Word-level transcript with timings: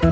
Hallo, 0.00 0.08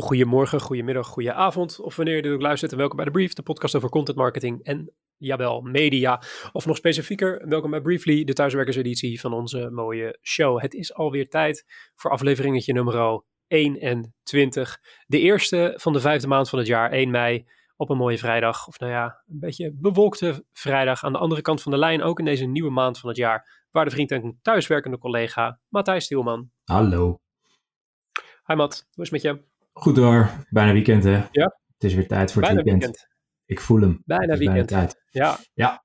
goedemorgen, 0.00 0.60
goedemiddag, 0.60 1.06
goedenavond 1.06 1.80
of 1.80 1.96
wanneer 1.96 2.16
je 2.16 2.22
dit 2.22 2.32
ook 2.32 2.40
luistert 2.40 2.74
welkom 2.74 2.96
bij 2.96 3.04
de 3.04 3.10
Brief, 3.10 3.32
de 3.32 3.42
podcast 3.42 3.74
over 3.76 3.88
content 3.88 4.16
marketing 4.16 4.64
en 4.64 4.92
jawel, 5.16 5.60
media. 5.60 6.22
Of 6.52 6.66
nog 6.66 6.76
specifieker, 6.76 7.48
welkom 7.48 7.70
bij 7.70 7.80
Briefly, 7.80 8.24
de 8.24 8.32
thuiswerkerseditie 8.32 9.20
van 9.20 9.32
onze 9.32 9.70
mooie 9.70 10.18
show. 10.22 10.60
Het 10.60 10.74
is 10.74 10.94
alweer 10.94 11.28
tijd 11.28 11.64
voor 11.94 12.10
afleveringetje 12.10 12.72
nummer 12.72 12.94
21. 13.48 14.80
De 15.06 15.18
eerste 15.18 15.74
van 15.76 15.92
de 15.92 16.00
vijfde 16.00 16.26
maand 16.26 16.48
van 16.48 16.58
het 16.58 16.68
jaar, 16.68 16.90
1 16.90 17.10
mei, 17.10 17.46
op 17.76 17.90
een 17.90 17.96
mooie 17.96 18.18
vrijdag. 18.18 18.66
Of 18.66 18.78
nou 18.78 18.92
ja, 18.92 19.22
een 19.26 19.38
beetje 19.38 19.72
bewolkte 19.74 20.44
vrijdag. 20.52 21.04
Aan 21.04 21.12
de 21.12 21.18
andere 21.18 21.42
kant 21.42 21.62
van 21.62 21.72
de 21.72 21.78
lijn, 21.78 22.02
ook 22.02 22.18
in 22.18 22.24
deze 22.24 22.44
nieuwe 22.44 22.70
maand 22.70 22.98
van 22.98 23.08
het 23.08 23.18
jaar, 23.18 23.66
waar 23.70 23.84
de 23.84 23.90
vriend 23.90 24.10
en 24.10 24.38
thuiswerkende 24.42 24.98
collega 24.98 25.60
Matthijs 25.68 26.04
Stielman. 26.04 26.50
Hallo. 26.64 27.20
Hi 28.46 28.54
Matt, 28.54 28.86
hoe 28.94 29.04
is 29.04 29.10
het 29.10 29.22
met 29.22 29.22
je? 29.22 29.44
Goed 29.72 29.96
hoor, 29.96 30.30
bijna 30.50 30.72
weekend 30.72 31.04
hè? 31.04 31.24
Ja. 31.30 31.58
Het 31.72 31.84
is 31.84 31.94
weer 31.94 32.06
tijd 32.06 32.32
voor 32.32 32.42
het 32.42 32.52
weekend. 32.52 32.82
weekend. 32.82 33.08
Ik 33.44 33.60
voel 33.60 33.80
hem. 33.80 34.02
Bijna 34.04 34.36
weekend. 34.36 34.68
tijd. 34.68 35.04
Ja. 35.10 35.38
Ja. 35.54 35.84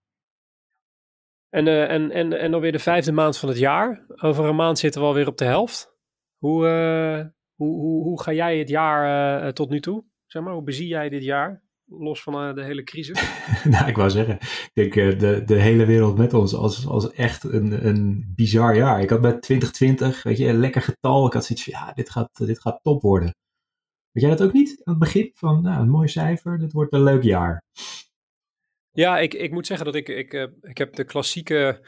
En, 1.49 1.67
eh, 1.67 1.91
en, 1.91 2.11
en, 2.11 2.39
en 2.39 2.53
alweer 2.53 2.71
de 2.71 2.79
vijfde 2.79 3.11
maand 3.11 3.37
van 3.37 3.49
het 3.49 3.57
jaar. 3.57 4.05
Over 4.07 4.45
een 4.45 4.55
maand 4.55 4.79
zitten 4.79 5.01
we 5.01 5.07
alweer 5.07 5.27
op 5.27 5.37
de 5.37 5.45
helft. 5.45 5.95
Hoe, 6.37 6.67
eh, 6.67 7.25
hoe, 7.61 7.79
hoe, 7.79 8.03
hoe 8.03 8.21
ga 8.21 8.33
jij 8.33 8.57
het 8.57 8.69
jaar 8.69 9.43
eh, 9.43 9.51
tot 9.51 9.69
nu 9.69 9.79
toe? 9.79 10.03
Zeg 10.25 10.43
maar, 10.43 10.53
hoe 10.53 10.63
bezie 10.63 10.87
jij 10.87 11.09
dit 11.09 11.23
jaar? 11.23 11.63
Los 11.85 12.23
van 12.23 12.33
eh, 12.33 12.53
de 12.53 12.63
hele 12.63 12.83
crisis. 12.83 13.21
nou, 13.73 13.87
ik 13.87 13.95
wou 13.95 14.09
zeggen, 14.09 14.35
ik 14.35 14.71
denk 14.73 14.95
eh, 14.95 15.19
de, 15.19 15.43
de 15.45 15.59
hele 15.59 15.85
wereld 15.85 16.17
met 16.17 16.33
ons 16.33 16.55
als, 16.55 16.87
als 16.87 17.11
echt 17.11 17.43
een, 17.43 17.87
een 17.87 18.31
bizar 18.35 18.75
jaar. 18.75 19.01
Ik 19.01 19.09
had 19.09 19.21
bij 19.21 19.39
2020, 19.39 20.23
weet 20.23 20.37
je, 20.37 20.47
een 20.47 20.59
lekker 20.59 20.81
getal. 20.81 21.25
Ik 21.27 21.33
had 21.33 21.45
zoiets 21.45 21.65
van, 21.65 21.73
ja, 21.73 21.93
dit 21.93 22.09
gaat, 22.09 22.29
dit 22.47 22.59
gaat 22.59 22.79
top 22.83 23.01
worden. 23.01 23.35
Weet 24.11 24.23
jij 24.23 24.35
dat 24.35 24.47
ook 24.47 24.53
niet? 24.53 24.81
Aan 24.83 24.93
het 24.93 25.03
begin 25.03 25.31
van, 25.33 25.61
nou, 25.61 25.81
een 25.81 25.89
mooi 25.89 26.07
cijfer, 26.07 26.59
dit 26.59 26.71
wordt 26.71 26.93
een 26.93 27.03
leuk 27.03 27.23
jaar. 27.23 27.63
Ja, 28.91 29.19
ik, 29.19 29.33
ik 29.33 29.51
moet 29.51 29.67
zeggen 29.67 29.85
dat 29.85 29.95
ik, 29.95 30.09
ik, 30.09 30.33
ik 30.61 30.77
heb 30.77 30.95
de 30.95 31.03
klassieke. 31.03 31.81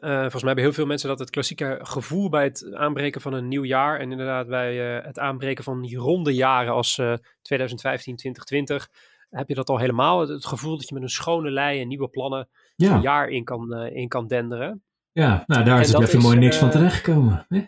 Eh, 0.00 0.10
volgens 0.20 0.32
mij 0.42 0.44
hebben 0.44 0.64
heel 0.64 0.72
veel 0.72 0.86
mensen 0.86 1.08
dat 1.08 1.18
het 1.18 1.30
klassieke 1.30 1.78
gevoel 1.82 2.28
bij 2.28 2.44
het 2.44 2.74
aanbreken 2.74 3.20
van 3.20 3.32
een 3.32 3.48
nieuw 3.48 3.64
jaar. 3.64 4.00
En 4.00 4.10
inderdaad 4.10 4.48
bij 4.48 4.96
eh, 4.98 5.04
het 5.06 5.18
aanbreken 5.18 5.64
van 5.64 5.82
die 5.82 5.96
ronde 5.96 6.34
jaren 6.34 6.72
als 6.72 6.98
eh 6.98 7.14
2015, 7.42 8.16
2020. 8.16 8.88
Heb 9.30 9.48
je 9.48 9.54
dat 9.54 9.68
al 9.68 9.78
helemaal? 9.78 10.20
Het, 10.20 10.28
het 10.28 10.46
gevoel 10.46 10.76
dat 10.76 10.88
je 10.88 10.94
met 10.94 11.02
een 11.02 11.08
schone 11.08 11.50
lei 11.50 11.80
en 11.80 11.88
nieuwe 11.88 12.08
plannen 12.08 12.38
een 12.76 12.86
Ja, 12.86 13.00
jaar 13.00 13.28
in 13.28 13.44
kan, 13.44 13.74
eh, 13.74 13.96
in 13.96 14.08
kan 14.08 14.26
denderen. 14.26 14.82
ja 15.12 15.44
nou, 15.46 15.64
daar 15.64 15.80
is 15.80 15.92
het 15.92 16.02
even 16.02 16.20
mooi 16.20 16.36
niks 16.38 16.56
van 16.56 16.68
eh, 16.68 16.74
terechtgekomen. 16.74 17.46
hè? 17.48 17.60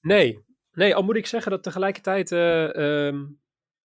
Nee, 0.00 0.44
nee, 0.72 0.94
al 0.94 1.02
moet 1.02 1.16
ik 1.16 1.26
zeggen 1.26 1.50
dat 1.50 1.62
tegelijkertijd 1.62 2.32
eh, 2.32 3.06
ehm, 3.06 3.24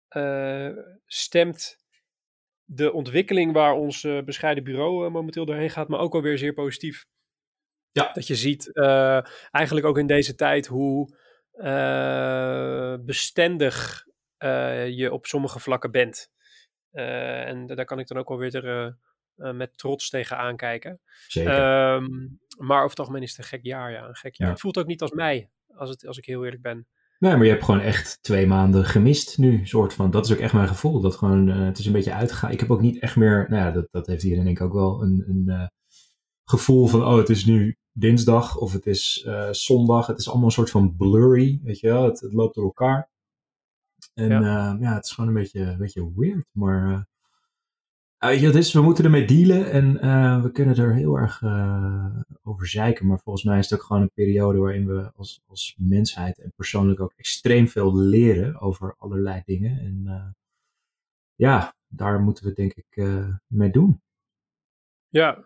eh, 0.08 0.70
stemt 1.05 1.77
de 2.66 2.94
ontwikkeling 2.94 3.53
waar 3.53 3.73
ons 3.73 4.03
eh, 4.03 4.22
bescheiden 4.23 4.64
bureau 4.64 5.05
eh, 5.05 5.11
momenteel 5.11 5.45
doorheen 5.45 5.70
gaat, 5.70 5.88
maar 5.88 6.00
ook 6.00 6.14
alweer 6.14 6.38
zeer 6.38 6.53
positief. 6.53 7.05
Ja. 7.94 8.09
Dat 8.13 8.27
je 8.27 8.36
ziet, 8.36 8.73
eh, 8.73 9.19
eigenlijk 9.52 9.86
ook 9.86 9.97
in 9.97 10.08
deze 10.08 10.36
tijd, 10.36 10.67
hoe 10.67 11.17
eh, 11.52 12.95
bestendig 12.99 14.05
eh, 14.38 14.89
je 14.89 15.11
op 15.11 15.25
sommige 15.25 15.59
vlakken 15.59 15.91
bent. 15.91 16.31
En 16.91 17.67
daar 17.67 17.86
kan 17.86 17.99
ik 17.99 18.08
dan 18.08 18.17
ook 18.17 18.30
alweer 18.30 18.55
er, 18.55 18.86
eh, 18.86 18.94
eh, 19.47 19.55
met 19.55 19.77
trots 19.77 20.09
tegen 20.09 20.38
aankijken. 20.38 20.99
Zeker. 21.27 21.52
Ehm, 21.52 22.08
maar 22.58 22.77
over 22.77 22.89
het 22.89 22.99
algemeen 22.99 23.21
is 23.21 23.30
het 23.30 23.39
een 23.39 23.45
gek 23.45 23.64
jaar, 23.64 23.92
ja. 23.92 24.08
Een 24.08 24.15
gek 24.15 24.36
jaar. 24.36 24.48
Ja. 24.48 24.54
Het 24.54 24.61
voelt 24.61 24.77
ook 24.77 24.86
niet 24.86 25.02
als 25.02 25.11
mij, 25.11 25.49
als, 25.75 25.89
het, 25.89 26.08
als 26.08 26.17
ik 26.17 26.25
heel 26.25 26.43
eerlijk 26.43 26.61
ben. 26.61 26.87
Nee, 27.20 27.36
maar 27.36 27.43
je 27.43 27.52
hebt 27.52 27.64
gewoon 27.64 27.80
echt 27.80 28.17
twee 28.21 28.48
maanden 28.48 28.86
gemist 28.86 29.37
nu, 29.37 29.65
soort 29.65 29.93
van. 29.93 30.11
Dat 30.11 30.25
is 30.25 30.31
ook 30.31 30.39
echt 30.39 30.54
mijn 30.54 30.67
gevoel. 30.67 31.02
Dat 31.02 31.15
gewoon, 31.15 31.48
het 31.48 31.77
is 31.77 31.86
een 31.86 31.92
beetje 31.92 32.14
uitgegaan. 32.14 32.52
Ik 32.52 32.60
heb 32.60 32.71
ook 32.71 32.81
niet 32.81 32.99
echt 32.99 33.15
meer, 33.15 33.45
nou 33.49 33.64
ja, 33.64 33.71
dat, 33.71 33.87
dat 33.92 34.08
heeft 34.08 34.23
iedereen 34.23 34.45
denk 34.45 34.58
ik 34.58 34.65
ook 34.65 34.73
wel, 34.73 35.02
een, 35.02 35.23
een 35.27 35.71
gevoel 36.43 36.87
van, 36.87 37.05
oh, 37.05 37.17
het 37.17 37.30
is 37.30 37.45
nu 37.45 37.77
dinsdag 37.93 38.58
of 38.58 38.73
het 38.73 38.86
is 38.86 39.23
eh, 39.26 39.52
zondag. 39.52 40.08
Het 40.08 40.20
is 40.20 40.27
allemaal 40.30 40.45
een 40.45 40.52
soort 40.52 40.70
van 40.70 40.95
blurry, 40.95 41.59
weet 41.64 41.80
je 41.80 41.87
wel. 41.87 42.04
Het, 42.04 42.20
het 42.20 42.33
loopt 42.33 42.55
door 42.55 42.64
elkaar. 42.64 43.09
En 44.14 44.30
ja, 44.30 44.77
ja 44.80 44.93
het 44.93 45.05
is 45.05 45.11
gewoon 45.11 45.30
een 45.30 45.42
beetje, 45.42 45.61
een 45.61 45.77
beetje 45.77 46.11
weird, 46.15 46.45
maar... 46.52 47.08
wat 48.17 48.39
het 48.39 48.55
is? 48.55 48.73
We 48.73 48.81
moeten 48.81 49.04
ermee 49.04 49.26
dealen 49.26 49.71
en 49.71 49.93
we 50.42 50.52
kunnen 50.52 50.76
er 50.76 50.93
heel 50.93 51.15
erg 51.15 51.43
over 52.43 52.67
zeiken. 52.67 53.08
Maar 53.08 53.20
volgens 53.20 53.43
mij 53.45 53.59
is 53.59 53.70
het 53.70 53.80
ook 53.80 53.86
gewoon 53.86 54.02
een 54.02 54.11
periode 54.14 54.60
waarin 54.60 54.87
we 54.87 55.11
als, 55.15 55.42
als 55.48 55.75
mensheid 55.77 56.39
en 56.39 56.54
persoonlijk 56.55 56.99
ook 56.99 57.14
extreem 57.15 57.67
veel 57.67 57.95
leren 57.95 58.60
over 58.60 58.95
allerlei 58.98 59.42
dingen. 59.45 59.80
En 59.80 60.36
ja, 61.36 61.75
daar 61.87 62.21
moeten 62.21 62.45
we 62.45 62.54
denk 62.54 62.73
ik 62.73 63.05
mee 63.48 63.71
doen. 63.71 64.02
Ja, 65.10 65.45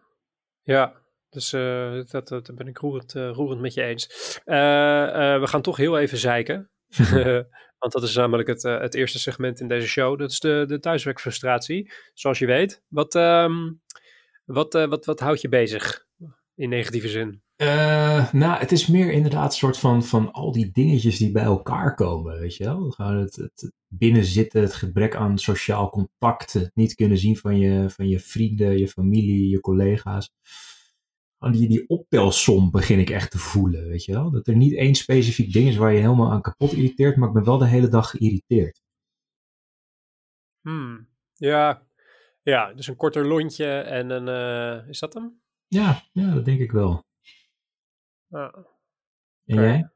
ja. 0.62 1.06
Dus 1.38 1.54
eh, 1.54 2.00
dat, 2.10 2.28
dat 2.28 2.56
ben 2.56 2.68
ik 2.68 2.78
roerend, 2.78 3.16
eh, 3.16 3.30
roerend 3.30 3.62
met 3.62 3.74
je 3.74 3.84
eens. 3.84 4.08
Eh, 4.44 5.40
we 5.40 5.48
gaan 5.48 5.62
toch 5.62 5.78
heel 5.78 5.98
even 5.98 6.18
zeiken. 6.18 6.70
Want 7.80 7.94
dat 7.94 8.04
is 8.04 8.16
namelijk 8.16 8.48
het, 8.48 8.64
het 8.64 8.94
eerste 8.94 9.20
segment 9.20 9.60
in 9.60 9.68
deze 9.68 9.88
show. 9.88 10.20
Dat 10.20 10.32
is 10.32 10.40
de, 10.40 10.64
de 10.68 10.80
thuiswerkfrustratie. 10.80 11.92
Zoals 12.14 12.40
je 12.40 12.46
weet. 12.46 12.82
Wat, 12.88 13.16
ehm, 13.16 13.72
wat, 14.46 14.74
wat, 14.74 15.06
wat 15.06 15.20
houdt 15.20 15.42
je 15.42 15.50
bezig? 15.50 16.06
In 16.56 16.70
negatieve 16.70 17.08
zin. 17.08 17.42
Nou, 18.32 18.60
het 18.60 18.72
is 18.72 18.88
meer 18.88 19.12
inderdaad 19.12 19.52
een 19.52 19.58
soort 19.58 19.78
van, 19.78 20.04
van 20.04 20.32
al 20.32 20.52
die 20.52 20.72
dingetjes 20.72 21.18
die 21.18 21.32
bij 21.32 21.44
elkaar 21.44 21.96
komen, 21.96 22.40
weet 22.40 22.56
je 22.56 22.64
wel. 22.64 22.94
Het, 22.98 23.36
het 23.36 23.72
binnenzitten, 23.88 24.62
het 24.62 24.74
gebrek 24.74 25.16
aan 25.16 25.38
sociaal 25.38 25.90
contact, 25.90 26.54
het 26.54 26.72
niet 26.74 26.96
kunnen 26.96 27.18
zien 27.18 27.38
van 27.38 27.60
je, 27.60 27.90
van 27.90 28.08
je 28.08 28.20
vrienden, 28.20 28.78
je 28.78 28.88
familie, 28.88 29.50
je 29.50 29.60
collega's. 29.60 30.32
Gewoon 31.38 31.54
die, 31.54 31.68
die 31.68 31.88
optelsom 31.90 32.72
begin 32.72 33.00
ik 33.00 33.10
echt 33.10 33.32
te 33.32 33.38
voelen, 33.38 33.88
weet 33.88 34.06
je 34.06 34.12
wel. 34.12 34.32
Dat 34.32 34.48
er 34.48 34.56
niet 34.56 34.76
één 34.76 34.96
specifiek 34.96 35.54
ding 35.54 35.68
is 35.68 35.76
waar 35.76 35.94
je 35.94 36.00
helemaal 36.00 36.32
aan 36.32 36.42
kapot 36.42 36.72
irriteert, 36.74 37.18
maar 37.18 37.28
ik 37.28 37.34
ben 37.34 37.44
wel 37.44 37.58
de 37.58 37.68
hele 37.68 37.88
dag 37.88 38.10
geïrriteerd. 38.10 38.82
Hmm. 40.62 41.10
Ja. 41.34 41.88
ja, 42.42 42.74
dus 42.74 42.88
een 42.88 42.96
korter 42.96 43.26
lontje 43.26 43.80
en 43.80 44.10
een... 44.10 44.28
eh, 44.28 44.90
is 44.90 45.00
dat 45.00 45.14
hem? 45.14 45.42
Ja, 45.68 46.04
ja, 46.12 46.34
dat 46.34 46.46
denk 46.46 46.60
ik 46.60 46.72
wel. 46.72 47.06
Ja. 48.28 48.66
En 49.46 49.56
jij? 49.56 49.92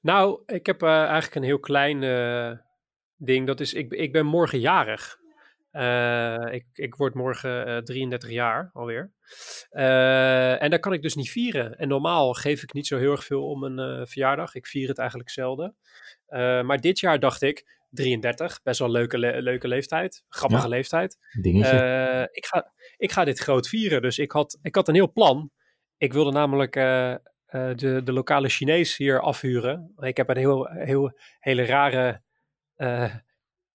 Nou, 0.00 0.42
ik 0.46 0.66
heb 0.66 0.82
eh, 0.82 0.88
eigenlijk 0.88 1.34
een 1.34 1.42
heel 1.42 1.58
klein 1.58 2.02
eh, 2.02 2.58
ding. 3.16 3.46
Dat 3.46 3.60
is, 3.60 3.74
ik, 3.74 3.92
ik 3.92 4.12
ben 4.12 4.26
morgen 4.26 4.60
jarig. 4.60 5.17
Eh, 5.78 6.52
ik, 6.54 6.64
ik 6.72 6.94
word 6.94 7.14
morgen 7.14 7.66
eh, 7.66 7.76
33 7.82 8.30
jaar 8.30 8.70
alweer. 8.72 9.12
Eh, 9.70 10.62
en 10.62 10.70
dat 10.70 10.80
kan 10.80 10.92
ik 10.92 11.02
dus 11.02 11.14
niet 11.14 11.30
vieren. 11.30 11.78
En 11.78 11.88
normaal 11.88 12.32
geef 12.34 12.62
ik 12.62 12.72
niet 12.72 12.86
zo 12.86 12.98
heel 12.98 13.10
erg 13.10 13.24
veel 13.24 13.48
om 13.48 13.62
een 13.64 13.78
eh, 13.78 14.06
verjaardag. 14.06 14.54
Ik 14.54 14.66
vier 14.66 14.88
het 14.88 14.98
eigenlijk 14.98 15.30
zelden. 15.30 15.76
Eh, 16.26 16.62
maar 16.62 16.80
dit 16.80 17.00
jaar 17.00 17.20
dacht 17.20 17.42
ik, 17.42 17.76
33, 17.90 18.62
best 18.62 18.78
wel 18.78 18.88
een 18.88 18.94
leuke, 18.94 19.18
le- 19.18 19.38
leuke 19.38 19.68
leeftijd. 19.68 20.24
Grappige 20.28 20.62
Ja. 20.62 20.68
leeftijd. 20.68 21.18
Dingetje. 21.42 21.78
Eh, 21.78 22.22
ik, 22.30 22.46
ga, 22.46 22.72
ik 22.96 23.12
ga 23.12 23.24
dit 23.24 23.38
groot 23.38 23.68
vieren. 23.68 24.02
Dus 24.02 24.18
ik 24.18 24.32
had, 24.32 24.58
ik 24.62 24.74
had 24.74 24.88
een 24.88 24.94
heel 24.94 25.12
plan. 25.12 25.50
Ik 25.96 26.12
wilde 26.12 26.30
namelijk 26.32 26.76
eh, 26.76 27.12
eh, 27.12 27.18
de, 27.76 28.00
de 28.04 28.12
lokale 28.12 28.48
Chinees 28.48 28.96
hier 28.96 29.20
afhuren. 29.20 29.92
Ik 29.98 30.16
heb 30.16 30.28
een 30.28 30.36
heel, 30.36 30.66
heel, 30.66 31.18
hele 31.38 31.64
rare 31.64 32.22
eh, 32.74 33.14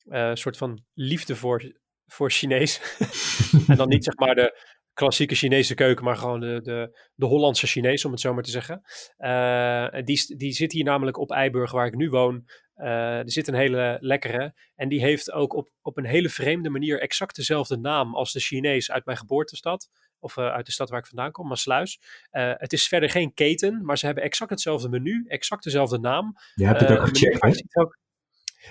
eh, 0.09 0.31
soort 0.33 0.57
van 0.57 0.83
liefde 0.93 1.35
voor, 1.35 1.81
voor 2.07 2.31
Chinees. 2.31 2.97
en 3.67 3.75
dan 3.75 3.89
niet 3.89 4.03
zeg 4.03 4.15
maar 4.15 4.35
de 4.35 4.71
klassieke 4.93 5.35
Chinese 5.35 5.73
keuken, 5.73 6.03
maar 6.03 6.17
gewoon 6.17 6.39
de, 6.39 6.59
de, 6.61 6.99
de 7.15 7.25
Hollandse 7.25 7.67
Chinees, 7.67 8.05
om 8.05 8.11
het 8.11 8.19
zo 8.19 8.33
maar 8.33 8.43
te 8.43 8.51
zeggen. 8.51 8.81
Eh, 9.17 10.03
die, 10.03 10.37
die 10.37 10.51
zit 10.51 10.71
hier 10.71 10.83
namelijk 10.83 11.17
op 11.17 11.31
Eiburg, 11.31 11.71
waar 11.71 11.85
ik 11.85 11.95
nu 11.95 12.09
woon. 12.09 12.45
Eh, 12.73 13.17
er 13.17 13.31
zit 13.31 13.47
een 13.47 13.53
hele 13.53 13.97
lekkere. 13.99 14.53
En 14.75 14.89
die 14.89 15.01
heeft 15.01 15.31
ook 15.31 15.53
op, 15.53 15.69
op 15.81 15.97
een 15.97 16.05
hele 16.05 16.29
vreemde 16.29 16.69
manier 16.69 16.99
exact 17.01 17.35
dezelfde 17.35 17.77
naam 17.77 18.15
als 18.15 18.31
de 18.31 18.39
Chinees 18.39 18.91
uit 18.91 19.05
mijn 19.05 19.17
geboortestad. 19.17 19.89
Of 20.19 20.37
eh, 20.37 20.51
uit 20.51 20.65
de 20.65 20.71
stad 20.71 20.89
waar 20.89 20.99
ik 20.99 21.07
vandaan 21.07 21.31
kom, 21.31 21.47
Maasluis. 21.47 21.99
Het 22.31 22.73
is 22.73 22.87
verder 22.87 23.09
geen 23.09 23.33
keten, 23.33 23.85
maar 23.85 23.97
ze 23.97 24.05
hebben 24.05 24.23
exact 24.23 24.49
hetzelfde 24.49 24.89
menu, 24.89 25.25
exact 25.27 25.63
dezelfde 25.63 25.99
naam. 25.99 26.35
Je 26.55 26.65
hebt 26.65 26.79
het 26.79 26.89
Eh, 26.89 26.95
ook 26.95 27.07
gecheckt, 27.07 27.63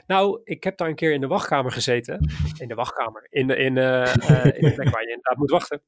Nou, 0.06 0.40
ik 0.44 0.64
heb 0.64 0.76
daar 0.76 0.88
een 0.88 0.94
keer 0.94 1.12
in 1.12 1.20
de 1.20 1.26
wachtkamer 1.26 1.72
gezeten. 1.72 2.30
In 2.58 2.68
de 2.68 2.74
wachtkamer. 2.74 3.26
In 3.30 3.46
de, 3.46 3.56
in, 3.56 3.78
eh, 3.78 4.02
eh, 4.30 4.44
in 4.44 4.68
de 4.68 4.74
plek 4.74 4.88
waar 4.90 5.02
je 5.02 5.08
inderdaad 5.08 5.36
moet 5.36 5.50
wachten. 5.50 5.82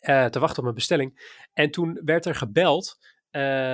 eh, 0.00 0.24
te 0.24 0.38
wachten 0.38 0.62
op 0.62 0.68
een 0.68 0.74
bestelling. 0.74 1.38
En 1.52 1.70
toen 1.70 2.00
werd 2.04 2.26
er 2.26 2.34
gebeld 2.34 2.98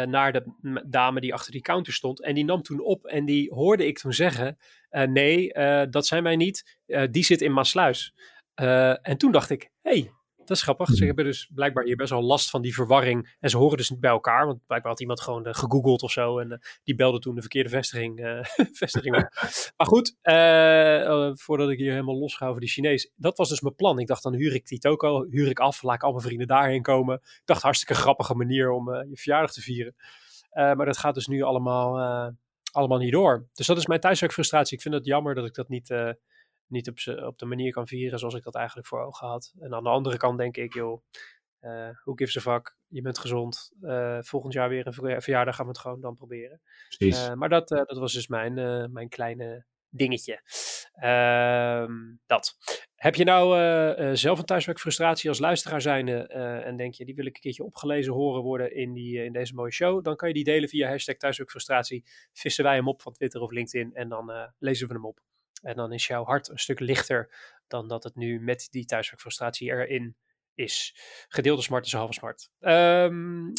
naar 0.06 0.32
de 0.32 0.44
dame 0.86 1.20
die 1.20 1.34
achter 1.34 1.52
die 1.52 1.60
counter 1.60 1.92
stond. 1.92 2.22
En 2.22 2.34
die 2.34 2.44
nam 2.44 2.62
toen 2.62 2.80
op 2.80 3.04
en 3.04 3.24
die 3.24 3.52
hoorde 3.52 3.86
ik 3.86 3.98
toen 3.98 4.12
zeggen: 4.12 4.58
Nee, 4.90 5.52
dat 5.90 6.06
zijn 6.06 6.22
wij 6.22 6.36
niet. 6.36 6.78
die 7.10 7.24
zit 7.24 7.40
in 7.40 7.52
Maasluis. 7.52 8.14
en 9.02 9.16
toen 9.16 9.32
dacht 9.32 9.50
ik: 9.50 9.70
hey, 9.82 10.10
dat 10.48 10.56
is 10.56 10.62
grappig. 10.62 10.88
Ze 10.88 10.96
hmm. 10.96 11.06
hebben 11.06 11.24
dus 11.24 11.50
blijkbaar 11.54 11.84
hier 11.84 11.96
best 11.96 12.10
wel 12.10 12.22
last 12.22 12.50
van 12.50 12.62
die 12.62 12.74
verwarring. 12.74 13.36
En 13.40 13.50
ze 13.50 13.56
horen 13.56 13.76
dus 13.76 13.90
niet 13.90 14.00
bij 14.00 14.10
elkaar. 14.10 14.46
Want 14.46 14.66
blijkbaar 14.66 14.92
had 14.92 15.00
iemand 15.00 15.20
gewoon 15.20 15.46
uh, 15.46 15.54
gegoogeld 15.54 16.02
of 16.02 16.10
zo. 16.10 16.38
En 16.38 16.50
uh, 16.50 16.58
die 16.84 16.94
belde 16.94 17.18
toen 17.18 17.34
de 17.34 17.40
verkeerde 17.40 17.68
vestiging, 17.68 18.20
uh, 18.20 18.44
vestiging 18.82 19.16
op. 19.16 19.28
Maar 19.76 19.86
goed, 19.86 20.16
voordat 21.40 21.70
ik 21.70 21.78
hier 21.78 21.90
helemaal 21.90 22.18
los 22.18 22.36
ga 22.36 22.48
over 22.48 22.60
die 22.60 22.70
Chinees. 22.70 23.12
Dat 23.16 23.36
was 23.36 23.48
dus 23.48 23.60
mijn 23.60 23.74
plan. 23.74 23.98
Ik 23.98 24.06
dacht, 24.06 24.22
dan 24.22 24.34
huur 24.34 24.54
ik 24.54 24.66
die 24.66 24.78
toko, 24.78 25.26
huur 25.30 25.48
ik 25.48 25.58
af. 25.58 25.82
Laat 25.82 25.94
ik 25.94 26.02
al 26.02 26.10
mijn 26.10 26.22
vrienden 26.22 26.46
daarheen 26.46 26.82
komen. 26.82 27.14
Ik 27.14 27.42
dacht, 27.44 27.62
hartstikke 27.62 27.94
grappige 27.94 28.34
manier 28.34 28.70
om 28.70 28.94
je 28.94 29.16
verjaardag 29.16 29.52
te 29.52 29.60
vieren. 29.60 29.94
maar 30.52 30.86
dat 30.86 30.98
gaat 30.98 31.14
dus 31.14 31.26
nu 31.26 31.42
allemaal, 31.42 32.32
allemaal 32.72 32.98
niet 32.98 33.12
door. 33.12 33.48
Dus 33.52 33.66
dat 33.66 33.76
is 33.76 33.86
mijn 33.86 34.00
thuiswerkfrustratie. 34.00 34.76
Ik 34.76 34.82
vind 34.82 34.94
het 34.94 35.06
jammer 35.06 35.34
dat 35.34 35.46
ik 35.46 35.54
dat 35.54 35.68
niet 35.68 35.94
niet 36.68 36.88
op, 36.88 37.24
op 37.24 37.38
de 37.38 37.46
manier 37.46 37.72
kan 37.72 37.86
vieren 37.86 38.18
zoals 38.18 38.34
ik 38.34 38.42
dat 38.42 38.54
eigenlijk 38.54 38.86
voor 38.86 39.04
ogen 39.04 39.28
had. 39.28 39.52
En 39.58 39.74
aan 39.74 39.82
de 39.82 39.88
andere 39.88 40.16
kant 40.16 40.38
denk 40.38 40.56
ik, 40.56 40.74
joh, 40.74 41.02
uh, 41.66 41.90
who 42.04 42.14
gives 42.14 42.36
a 42.36 42.40
fuck? 42.40 42.76
Je 42.88 43.02
bent 43.02 43.18
gezond. 43.18 43.72
Uh, 43.80 44.18
volgend 44.20 44.52
jaar 44.52 44.68
weer 44.68 44.86
een 44.86 45.22
verjaardag 45.22 45.56
gaan 45.56 45.64
we 45.64 45.70
het 45.70 45.80
gewoon 45.80 46.00
dan 46.00 46.14
proberen. 46.14 46.60
Uh, 46.98 47.32
maar 47.32 47.48
dat, 47.48 47.68
dat 47.68 47.98
was 47.98 48.12
dus 48.12 48.28
mijn, 48.28 48.54
mijn 48.92 49.08
kleine 49.08 49.64
dingetje. 49.88 50.40
Ehm, 50.92 51.92
dat. 52.26 52.56
Heb 52.94 53.14
je 53.14 53.24
nou 53.24 54.16
zelf 54.16 54.38
een 54.38 54.44
thuiswerkfrustratie 54.44 55.28
als 55.28 55.38
luisteraar 55.38 55.80
zijnde 55.80 56.26
en 56.64 56.76
denk 56.76 56.94
je, 56.94 57.04
die 57.04 57.14
wil 57.14 57.26
ik 57.26 57.34
een 57.34 57.40
keertje 57.40 57.64
opgelezen 57.64 58.12
horen 58.12 58.42
worden 58.42 58.74
in, 58.74 58.92
die, 58.92 59.24
in 59.24 59.32
deze 59.32 59.54
mooie 59.54 59.72
show, 59.72 60.04
dan 60.04 60.16
kan 60.16 60.28
je 60.28 60.34
die 60.34 60.44
delen 60.44 60.68
via 60.68 60.88
hashtag 60.88 61.16
thuiswerkfrustratie. 61.16 62.04
Vissen 62.32 62.64
wij 62.64 62.74
hem 62.74 62.88
op 62.88 63.02
van 63.02 63.12
Twitter 63.12 63.40
of 63.40 63.50
LinkedIn 63.50 63.94
en 63.94 64.08
dan 64.08 64.52
lezen 64.58 64.88
we 64.88 64.94
hem 64.94 65.06
op. 65.06 65.20
En 65.62 65.76
dan 65.76 65.92
is 65.92 66.06
jouw 66.06 66.24
hart 66.24 66.48
een 66.48 66.58
stuk 66.58 66.80
lichter 66.80 67.34
dan 67.66 67.88
dat 67.88 68.04
het 68.04 68.16
nu 68.16 68.40
met 68.40 68.66
die 68.70 68.84
thuiswerkfrustratie 68.84 69.70
erin 69.70 70.16
is. 70.54 70.96
Gedeelde 71.28 71.62
smart 71.62 71.86
is 71.86 71.92
halve 71.92 72.12
smart. 72.12 72.50
Um, 72.60 73.54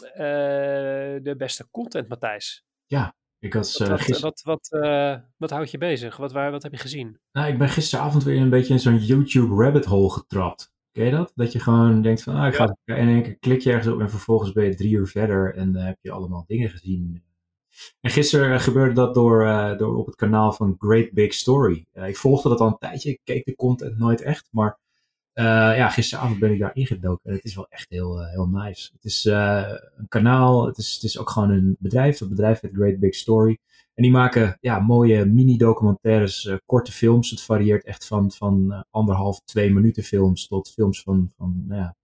de 1.23 1.33
beste 1.38 1.69
content, 1.71 2.07
Matthijs. 2.07 2.65
Ja, 2.85 3.15
ik 3.39 3.53
had 3.53 3.79
uh, 3.81 3.88
wat, 3.88 4.01
gister... 4.01 4.21
wat, 4.21 4.41
wat, 4.41 4.67
uh, 4.83 5.17
wat 5.38 5.49
houdt 5.49 5.71
je 5.71 5.77
bezig? 5.77 6.17
Wat, 6.17 6.31
waar, 6.31 6.51
wat 6.51 6.63
heb 6.63 6.71
je 6.71 6.77
gezien? 6.77 7.19
Nou, 7.31 7.47
ik 7.47 7.57
ben 7.57 7.69
gisteravond 7.69 8.23
weer 8.23 8.41
een 8.41 8.49
beetje 8.49 8.73
in 8.73 8.79
zo'n 8.79 8.97
YouTube 8.97 9.63
rabbit 9.63 9.85
hole 9.85 10.09
getrapt. 10.09 10.75
Ken 10.91 11.05
je 11.05 11.11
dat? 11.11 11.31
Dat 11.35 11.51
je 11.51 11.59
gewoon 11.59 12.01
denkt 12.01 12.23
van, 12.23 12.35
ah, 12.35 12.47
ik 12.47 12.55
ga 12.55 12.77
en 12.85 13.07
één 13.07 13.23
keer 13.23 13.38
klik 13.38 13.61
je 13.61 13.71
ergens 13.71 13.94
op 13.94 13.99
en 13.99 14.09
vervolgens 14.09 14.51
ben 14.51 14.65
je 14.65 14.75
drie 14.75 14.91
uur 14.91 15.07
verder 15.07 15.55
en 15.55 15.75
heb 15.75 15.97
je 16.01 16.11
allemaal 16.11 16.44
dingen 16.47 16.69
gezien 16.69 17.23
en 18.01 18.12
gisteren 18.12 18.59
gebeurde 18.59 18.94
dat 18.94 19.13
door, 19.13 19.44
uh, 19.44 19.77
door 19.77 19.95
op 19.95 20.06
het 20.06 20.15
kanaal 20.15 20.53
van 20.53 20.75
Great 20.79 21.12
Big 21.12 21.33
Story. 21.33 21.85
Uh, 21.94 22.07
ik 22.07 22.18
volgde 22.18 22.50
dat 22.50 22.59
al 22.59 22.68
een 22.68 22.77
tijdje, 22.77 23.09
ik 23.09 23.19
keek 23.24 23.45
de 23.45 23.56
content 23.56 23.97
nooit 23.97 24.21
echt, 24.21 24.47
maar 24.51 24.79
ja, 25.75 25.89
gisteravond 25.89 26.39
ben 26.39 26.51
ik 26.51 26.59
daar 26.59 26.75
ingedoken 26.75 27.29
en 27.29 27.35
het 27.35 27.44
is 27.44 27.56
wel 27.56 27.68
echt 27.69 27.89
heel, 27.89 28.25
heel 28.25 28.47
nice. 28.47 28.91
Het 28.94 29.03
is 29.03 29.25
een 29.25 30.07
kanaal, 30.07 30.65
het 30.65 30.77
is, 30.77 30.94
het 30.94 31.03
is 31.03 31.18
ook 31.18 31.29
gewoon 31.29 31.50
een 31.50 31.75
bedrijf, 31.79 32.18
dat 32.18 32.29
bedrijf 32.29 32.59
heet 32.59 32.74
Great 32.74 33.00
Big 33.00 33.15
Story. 33.15 33.59
En 33.94 34.03
die 34.03 34.12
maken 34.12 34.57
ja, 34.62 34.80
mooie 34.80 35.25
mini-documentaires, 35.25 36.51
korte 36.65 36.91
films. 36.91 37.30
Het 37.30 37.41
varieert 37.41 37.83
echt 37.83 38.07
van, 38.07 38.31
van 38.31 38.85
anderhalf, 38.89 39.41
twee 39.45 39.73
minuten 39.73 40.03
films 40.03 40.47
tot 40.47 40.71
films 40.71 41.01
van, 41.01 41.31
van 41.38 41.63
nou 41.68 41.81
ja, 41.81 41.95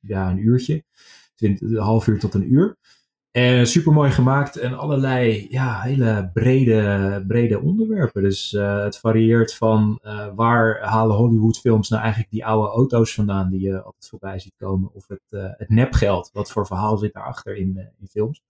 ja, 0.00 0.30
een 0.30 0.38
uurtje. 0.38 0.84
een 1.36 1.76
half 1.76 2.06
uur 2.06 2.18
tot 2.18 2.34
een 2.34 2.52
uur. 2.52 2.76
En 3.36 3.66
super 3.66 3.92
mooi 3.92 4.10
gemaakt 4.10 4.56
en 4.56 4.78
allerlei 4.78 5.46
ja, 5.50 5.80
hele 5.80 6.30
brede, 6.32 7.24
brede 7.26 7.60
onderwerpen. 7.60 8.22
Dus 8.22 8.52
uh, 8.52 8.82
het 8.82 8.98
varieert 8.98 9.54
van 9.54 10.00
uh, 10.02 10.28
waar 10.34 10.80
halen 10.82 11.16
Hollywoodfilms 11.16 11.88
nou 11.88 12.02
eigenlijk 12.02 12.32
die 12.32 12.46
oude 12.46 12.68
auto's 12.68 13.14
vandaan 13.14 13.50
die 13.50 13.60
je 13.60 13.82
altijd 13.82 14.08
voorbij 14.08 14.38
ziet 14.38 14.54
komen. 14.56 14.90
Of 14.92 15.08
het, 15.08 15.54
het 15.56 15.68
nepgeld, 15.68 16.30
wat 16.32 16.50
voor 16.50 16.66
verhaal 16.66 16.96
zit 16.96 17.12
daarachter 17.12 17.56
in, 17.56 17.78
in 18.00 18.06
films. 18.06 18.42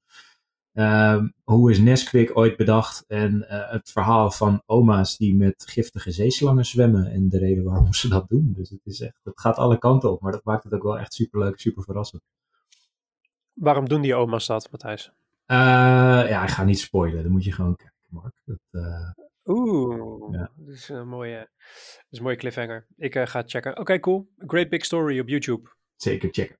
Um, 0.73 1.35
hoe 1.45 1.71
is 1.71 1.79
Nesquik 1.79 2.37
ooit 2.37 2.57
bedacht? 2.57 3.05
En 3.07 3.45
het 3.49 3.91
verhaal 3.91 4.31
van 4.31 4.63
oma's 4.67 5.17
die 5.17 5.35
met 5.35 5.65
giftige 5.67 6.11
zeeslangen 6.11 6.65
zwemmen 6.65 7.07
en 7.11 7.29
de 7.29 7.39
reden 7.39 7.65
waarom 7.65 7.93
ze 7.93 8.09
dat 8.09 8.29
doen. 8.29 8.53
Dus 8.57 8.71
het, 8.71 8.81
is 8.85 9.01
echt, 9.01 9.21
het 9.23 9.41
gaat 9.41 9.57
alle 9.57 9.79
kanten 9.79 10.11
op, 10.13 10.21
maar 10.21 10.33
dat 10.33 10.45
maakt 10.45 10.65
het 10.65 10.73
ook 10.73 10.83
wel 10.83 10.99
echt 10.99 11.15
super 11.15 11.41
leuk, 11.41 11.61
super 11.61 11.83
verrassend. 11.83 12.23
Waarom 13.55 13.89
doen 13.89 14.01
die 14.01 14.15
oma's 14.15 14.47
dat, 14.47 14.69
Matthijs? 14.71 15.13
Uh, 15.47 15.57
ja, 16.29 16.43
ik 16.43 16.49
ga 16.49 16.65
niet 16.65 16.79
spoilen. 16.79 17.23
Dan 17.23 17.33
moet 17.33 17.45
je 17.45 17.53
gewoon 17.53 17.77
kijken, 17.77 18.03
Mark. 18.09 18.35
Dat, 18.45 18.59
uh... 18.71 19.11
Oeh, 19.45 20.33
ja. 20.33 20.51
dat 20.57 20.75
is 20.75 20.89
een 20.89 21.09
mooie, 21.09 21.37
dat 21.37 22.07
is 22.11 22.19
een 22.19 22.25
mooie 22.25 22.37
cliffhanger. 22.37 22.87
Ik 22.97 23.15
uh, 23.15 23.27
ga 23.27 23.41
het 23.41 23.51
checken. 23.51 23.79
Oké, 23.79 24.01
cool. 24.01 24.29
Great 24.39 24.69
Big 24.69 24.85
Story 24.85 25.21
op 25.21 25.29
YouTube. 25.29 25.71
Zeker 25.97 26.29
checken. 26.33 26.59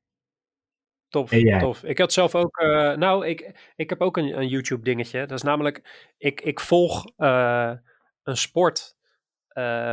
Tof, 1.09 1.31
tof. 1.59 1.83
Ik 1.83 1.99
had 1.99 2.13
zelf 2.13 2.35
ook, 2.35 2.61
nou, 2.97 3.27
ik, 3.27 3.73
ik 3.77 3.91
heb 3.91 4.01
ook 4.01 4.17
een, 4.17 4.39
een 4.39 4.49
YouTube 4.49 4.83
dingetje. 4.83 5.21
Dat 5.27 5.39
is 5.39 5.43
namelijk, 5.43 6.09
ik, 6.19 6.41
ik 6.41 6.61
volg 6.61 7.05
een 7.17 8.37
sport 8.37 8.97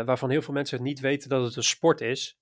waarvan 0.06 0.30
heel 0.30 0.42
veel 0.42 0.54
mensen 0.54 0.84
niet 0.84 1.00
weten 1.00 1.30
dat 1.30 1.44
het 1.44 1.56
een 1.56 1.64
sport 1.64 2.02
is. 2.02 2.40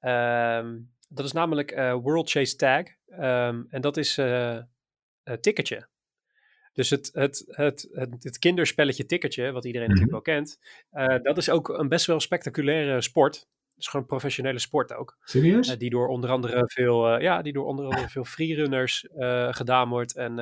Ehm, 0.00 0.78
dat 1.08 1.24
is 1.24 1.32
namelijk 1.32 1.70
World 2.02 2.30
Chase 2.30 2.56
Tag. 2.56 2.84
Um, 3.08 3.66
en 3.70 3.80
dat 3.80 3.96
is 3.96 4.18
uh, 4.18 4.58
Ticketje. 5.40 5.88
Dus 6.72 6.90
het, 6.90 7.10
het, 7.12 7.44
het, 7.46 7.88
het, 7.92 8.24
het 8.24 8.38
kinderspelletje 8.38 9.06
Ticketje, 9.06 9.52
wat 9.52 9.64
iedereen 9.64 9.88
natuurlijk 9.88 10.16
mhm. 10.16 10.24
wel 10.24 10.36
kent, 10.36 10.58
uh, 10.92 11.22
dat 11.22 11.36
is 11.36 11.50
ook 11.50 11.68
een 11.68 11.88
best 11.88 12.06
wel 12.06 12.20
spectaculaire 12.20 13.00
sport. 13.00 13.34
Het 13.68 13.84
is 13.84 13.86
gewoon 13.86 14.02
een 14.02 14.18
professionele 14.18 14.58
sport 14.58 14.92
ook. 14.92 15.16
Serieus? 15.20 15.78
Die 15.78 15.90
door 15.90 16.08
onder 16.08 16.30
andere 16.30 16.62
veel, 16.66 17.20
ja, 17.20 17.42
die 17.42 17.52
door 17.52 17.66
onder 17.66 17.84
andere 17.84 18.08
veel 18.08 18.24
freerunners 18.24 19.06
gedaan 19.50 19.88
wordt. 19.88 20.16
En 20.16 20.38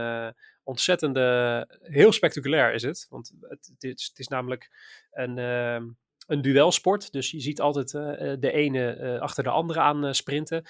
ontzettende, 0.62 1.78
heel 1.82 2.12
spectaculair 2.12 2.74
is 2.74 2.82
het. 2.82 3.06
Want 3.08 3.32
het, 3.40 3.70
het, 3.72 3.84
is, 3.84 4.06
het 4.08 4.18
is 4.18 4.28
namelijk 4.28 4.70
een 5.10 5.38
ehm, 5.38 5.84
een 6.26 6.42
duelsport. 6.42 7.12
Dus 7.12 7.30
je 7.30 7.40
ziet 7.40 7.60
altijd 7.60 7.92
uh, 7.92 8.02
de 8.38 8.52
ene 8.52 8.98
uh, 9.00 9.20
achter 9.20 9.44
de 9.44 9.50
andere 9.50 9.80
aan 9.80 10.14
sprinten. 10.14 10.64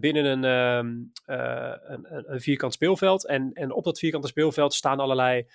binnen 0.00 0.24
een, 0.24 0.44
um, 0.44 1.12
een, 1.24 2.32
een, 2.32 2.40
vierkant 2.40 2.72
speelveld. 2.72 3.26
En, 3.26 3.52
en 3.52 3.72
op 3.72 3.84
dat 3.84 3.98
vierkante 3.98 4.28
speelveld 4.28 4.74
staan 4.74 5.00
allerlei 5.00 5.46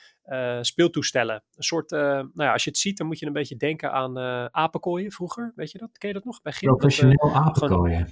speeltoestellen. 0.61 1.43
Een 1.55 1.63
soort, 1.63 1.89
nou 1.89 2.31
ja, 2.33 2.51
als 2.51 2.63
je 2.63 2.69
het 2.69 2.79
ziet, 2.79 2.97
dan 2.97 3.07
moet 3.07 3.19
je 3.19 3.25
een 3.25 3.33
beetje 3.33 3.55
denken 3.55 3.91
aan 3.91 4.19
apenkooien 4.51 5.11
vroeger. 5.11 5.51
Weet 5.55 5.71
je 5.71 5.77
dat? 5.77 5.97
Ken 5.97 6.07
je 6.07 6.15
dat 6.15 6.25
nog? 6.25 6.41
Bij 6.41 6.53
Professioneel 6.59 7.33
apenkooien. 7.33 8.07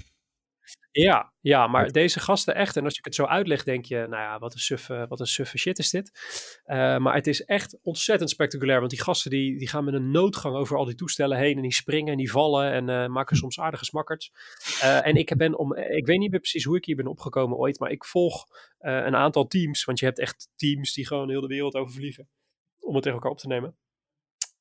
Ja, 0.92 1.34
ja, 1.42 1.68
maar 1.68 1.92
deze 1.92 2.20
gasten 2.20 2.56
echt, 2.56 2.78
en 2.78 2.84
als 2.84 2.98
ik 2.98 3.06
het 3.06 3.16
zo 3.16 3.26
uitleg, 3.26 3.64
denk 3.64 3.86
je, 3.86 3.96
nou 3.96 4.22
ja, 4.22 4.40
wat 4.40 4.54
een 4.54 4.60
suffe, 4.60 5.06
wat 5.10 5.20
een 5.20 5.26
suffe 5.26 5.58
shit 5.58 5.80
is 5.80 5.90
dit. 5.90 6.12
Uh, 6.66 6.98
maar 6.98 7.14
het 7.14 7.28
is 7.28 7.44
echt 7.46 7.80
ontzettend 7.82 8.30
spectaculair, 8.30 8.80
want 8.80 8.92
die 8.92 9.02
gasten 9.02 9.32
die, 9.32 9.58
die 9.58 9.68
gaan 9.68 9.84
met 9.84 9.94
een 9.94 10.12
noodgang 10.12 10.56
over 10.56 10.78
al 10.78 10.86
die 10.86 10.96
toestellen 10.96 11.38
heen 11.38 11.56
en 11.56 11.62
die 11.62 11.74
springen 11.74 12.12
en 12.12 12.18
die 12.18 12.32
vallen 12.32 12.72
en 12.72 12.90
uh, 12.90 13.08
maken 13.08 13.36
soms 13.36 13.60
aardige 13.60 13.86
smakkerts. 13.86 14.32
Uh, 14.84 15.08
en 15.08 15.16
ik 15.16 15.38
ben 15.38 15.58
om, 15.58 15.76
ik 15.76 16.06
weet 16.06 16.20
niet 16.20 16.32
meer 16.32 16.40
precies 16.40 16.64
hoe 16.64 16.78
ik 16.78 16.86
hier 16.86 16.96
ben 16.96 17.08
opgekomen 17.08 17.58
ooit, 17.58 17.80
maar 17.80 17.92
ik 17.92 18.06
volg 18.06 18.46
een 18.78 19.16
aantal 19.16 19.48
teams, 19.48 19.84
want 19.84 20.00
je 20.00 20.06
hebt 20.06 20.20
echt 20.20 20.50
teams 20.56 20.94
die 20.94 21.08
gewoon 21.08 21.30
heel 21.30 21.42
de 21.42 21.48
wereld 21.48 21.76
over 21.76 21.94
vliegen 21.94 22.30
om 22.80 22.94
het 22.94 23.04
tegen 23.04 23.18
elkaar 23.18 23.32
op 23.32 23.38
te 23.38 23.48
nemen. 23.48 23.78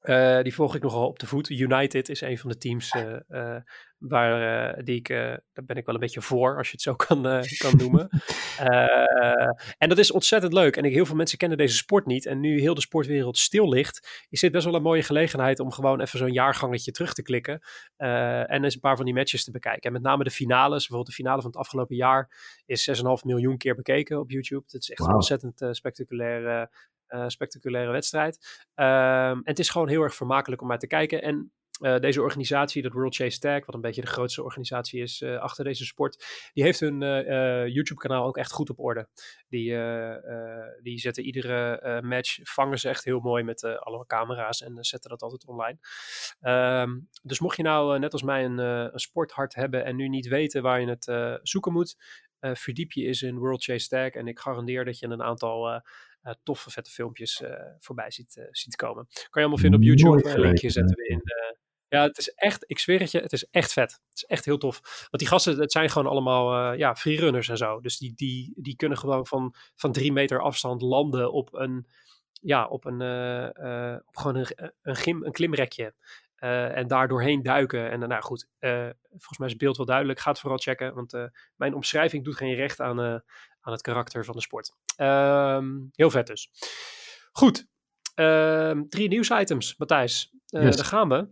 Uh, 0.02 0.42
die 0.42 0.54
volg 0.54 0.74
ik 0.74 0.82
nogal 0.82 1.06
op 1.06 1.18
de 1.18 1.26
voet. 1.26 1.48
United 1.48 2.08
is 2.08 2.20
een 2.20 2.38
van 2.38 2.50
de 2.50 2.56
teams 2.56 2.94
uh, 2.94 3.16
uh, 3.28 3.56
waar 3.98 4.84
die 4.84 4.96
ik, 4.96 5.08
daar 5.08 5.64
ben 5.64 5.76
ik 5.76 5.86
wel 5.86 5.94
een 5.94 6.00
beetje 6.00 6.20
voor, 6.20 6.56
als 6.56 6.66
je 6.66 6.72
het 6.72 6.82
zo 6.82 6.94
kan, 7.06 7.22
kan 7.58 7.76
noemen. 7.76 8.08
en 9.78 9.88
dat 9.88 9.98
is 9.98 10.10
ontzettend 10.10 10.52
leuk. 10.52 10.76
En 10.76 10.84
ik, 10.84 10.92
heel 10.92 11.06
veel 11.06 11.16
mensen 11.16 11.38
kennen 11.38 11.58
deze 11.58 11.76
sport 11.76 12.06
niet. 12.06 12.26
En 12.26 12.40
nu 12.40 12.60
heel 12.60 12.74
de 12.74 12.80
sportwereld 12.80 13.38
stil 13.38 13.68
ligt, 13.68 14.26
is 14.28 14.40
dit 14.40 14.52
best 14.52 14.64
wel 14.64 14.74
een 14.74 14.82
mooie 14.82 15.02
gelegenheid 15.02 15.60
om 15.60 15.72
gewoon 15.72 16.00
even 16.00 16.18
zo'n 16.18 16.32
jaargangetje 16.32 16.90
terug 16.90 17.14
te 17.14 17.22
klikken. 17.22 17.60
en 17.96 18.64
eens 18.64 18.74
een 18.74 18.80
paar 18.80 18.96
van 18.96 19.04
die 19.04 19.14
matches 19.14 19.44
te 19.44 19.50
bekijken. 19.50 19.82
En 19.82 19.92
met 19.92 20.02
name 20.02 20.24
de 20.24 20.30
finales, 20.30 20.78
bijvoorbeeld 20.78 21.06
de 21.06 21.22
finale 21.22 21.40
van 21.40 21.50
het 21.50 21.60
afgelopen 21.60 21.96
jaar, 21.96 22.30
is 22.66 22.90
6,5 22.90 23.04
miljoen 23.22 23.56
keer 23.56 23.74
bekeken 23.74 24.18
op 24.20 24.30
YouTube. 24.30 24.64
Dat 24.66 24.82
is 24.82 24.90
echt 24.90 25.00
wow. 25.00 25.14
ontzettend 25.14 25.66
spectaculair 25.70 26.68
spectaculaire 27.26 27.92
wedstrijd. 27.92 28.62
Um, 28.74 28.86
en 28.86 29.40
het 29.44 29.58
is 29.58 29.68
gewoon 29.68 29.88
heel 29.88 30.02
erg 30.02 30.14
vermakelijk 30.14 30.62
om 30.62 30.68
naar 30.68 30.78
te 30.78 30.86
kijken. 30.86 31.22
En 31.22 31.52
uh, 31.80 31.98
deze 31.98 32.22
organisatie, 32.22 32.82
dat 32.82 32.92
World 32.92 33.14
Chase 33.14 33.38
Tag, 33.38 33.66
wat 33.66 33.74
een 33.74 33.80
beetje 33.80 34.00
de 34.00 34.06
grootste 34.06 34.42
organisatie 34.42 35.02
is 35.02 35.20
uh, 35.20 35.38
achter 35.38 35.64
deze 35.64 35.84
sport, 35.84 36.24
die 36.52 36.64
heeft 36.64 36.80
hun 36.80 37.00
YouTube-kanaal 37.72 38.26
ook 38.26 38.36
echt 38.36 38.52
goed 38.52 38.70
op 38.70 38.78
orde. 38.78 39.08
Die, 39.48 39.76
die 40.82 40.98
zetten 40.98 41.24
iedere 41.24 42.02
match, 42.02 42.38
vangen 42.42 42.78
ze 42.78 42.88
echt 42.88 43.04
heel 43.04 43.20
mooi 43.20 43.42
met 43.42 43.64
alle 43.64 44.06
camera's 44.06 44.62
en 44.62 44.84
zetten 44.84 45.10
dat 45.10 45.22
altijd 45.22 45.46
online. 45.46 45.78
Um, 46.82 47.08
dus 47.22 47.40
mocht 47.40 47.56
je 47.56 47.62
nou 47.62 47.98
net 47.98 48.12
als 48.12 48.22
mij 48.22 48.44
een, 48.44 48.58
een 48.58 48.98
sporthart 48.98 49.54
hebben 49.54 49.84
en 49.84 49.96
nu 49.96 50.08
niet 50.08 50.28
weten 50.28 50.62
waar 50.62 50.80
je 50.80 50.88
het 50.88 51.38
zoeken 51.42 51.72
moet, 51.72 51.96
verdiep 52.40 52.92
je 52.92 53.06
eens 53.06 53.22
in 53.22 53.38
World 53.38 53.64
Chase 53.64 53.88
Tag 53.88 54.10
en 54.10 54.26
ik 54.26 54.38
garandeer 54.38 54.84
dat 54.84 54.98
je 54.98 55.06
een 55.06 55.22
aantal 55.22 55.82
toffe 56.42 56.70
vette 56.70 56.90
filmpjes 56.90 57.42
voorbij 57.78 58.10
ziet, 58.10 58.48
ziet 58.50 58.76
komen. 58.76 59.06
Kan 59.06 59.28
je 59.30 59.40
allemaal 59.40 59.58
vinden 59.58 59.80
op 59.80 59.86
YouTube. 59.86 60.30
Een 60.30 60.40
linkje 60.40 60.70
zetten 60.70 60.96
we 60.96 61.08
in 61.08 61.22
ja, 61.90 62.02
het 62.02 62.18
is 62.18 62.34
echt, 62.34 62.64
ik 62.66 62.78
zweer 62.78 63.00
het 63.00 63.10
je, 63.10 63.20
het 63.20 63.32
is 63.32 63.44
echt 63.50 63.72
vet. 63.72 63.90
Het 63.90 64.16
is 64.16 64.24
echt 64.24 64.44
heel 64.44 64.58
tof. 64.58 64.80
Want 64.82 65.18
die 65.18 65.26
gasten, 65.26 65.58
het 65.58 65.72
zijn 65.72 65.90
gewoon 65.90 66.10
allemaal 66.10 66.72
uh, 66.72 66.78
ja, 66.78 66.96
freerunners 66.96 67.48
en 67.48 67.56
zo. 67.56 67.80
Dus 67.80 67.98
die, 67.98 68.12
die, 68.14 68.52
die 68.56 68.76
kunnen 68.76 68.98
gewoon 68.98 69.26
van, 69.26 69.54
van 69.76 69.92
drie 69.92 70.12
meter 70.12 70.40
afstand 70.40 70.82
landen 70.82 71.32
op 71.32 71.54
een, 71.54 71.86
ja, 72.32 72.66
op 72.66 72.84
een, 72.84 73.00
uh, 73.00 73.96
op 74.06 74.16
gewoon 74.16 74.36
een, 74.36 74.72
een, 74.82 74.96
gym, 74.96 75.24
een 75.24 75.32
klimrekje. 75.32 75.94
en 76.74 76.86
daar 76.86 77.08
doorheen 77.08 77.42
duiken. 77.42 77.90
En 77.90 77.98
nou 77.98 78.22
goed, 78.22 78.48
volgens 79.08 79.38
mij 79.38 79.46
is 79.46 79.52
het 79.52 79.62
beeld 79.62 79.76
wel 79.76 79.86
duidelijk. 79.86 80.20
Ga 80.20 80.30
het 80.30 80.40
vooral 80.40 80.58
checken, 80.58 80.94
want 80.94 81.30
mijn 81.56 81.74
omschrijving 81.74 82.24
doet 82.24 82.36
geen 82.36 82.54
recht 82.54 82.80
aan, 82.80 83.22
aan 83.60 83.72
het 83.72 83.82
karakter 83.82 84.24
van 84.24 84.34
de 84.34 84.40
sport. 84.40 84.72
Ehm, 84.96 85.68
heel 85.92 86.10
vet 86.10 86.26
dus. 86.26 86.50
Goed, 87.32 87.66
ehm, 88.14 88.82
drie 88.88 89.08
nieuwsitems, 89.08 89.76
Matthijs. 89.76 90.32
Yes. 90.46 90.76
Daar 90.76 90.84
gaan 90.84 91.08
we. 91.08 91.28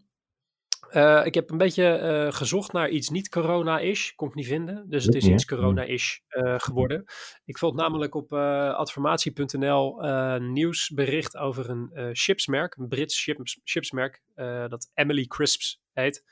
Uh, 0.92 1.26
ik 1.26 1.34
heb 1.34 1.50
een 1.50 1.58
beetje 1.58 2.00
uh, 2.02 2.32
gezocht 2.32 2.72
naar 2.72 2.88
iets 2.88 3.08
niet 3.08 3.28
corona-ish. 3.28 4.12
Kon 4.14 4.28
ik 4.28 4.34
niet 4.34 4.46
vinden. 4.46 4.84
Dus 4.88 5.04
het 5.04 5.14
is 5.14 5.26
iets 5.26 5.44
corona-ish 5.44 6.18
uh, 6.30 6.54
geworden. 6.58 7.04
Ik 7.44 7.58
vond 7.58 7.74
namelijk 7.74 8.14
op 8.14 8.32
adformatie.nl 8.32 10.00
nieuwsbericht 10.38 11.36
over 11.36 11.70
een 11.70 12.10
chipsmerk. 12.12 12.76
Een 12.76 12.88
Brits 12.88 13.22
chips, 13.22 13.60
chipsmerk. 13.64 14.22
dat 14.68 14.90
Emily 14.94 15.24
Crisps 15.24 15.82
heet. 15.92 16.24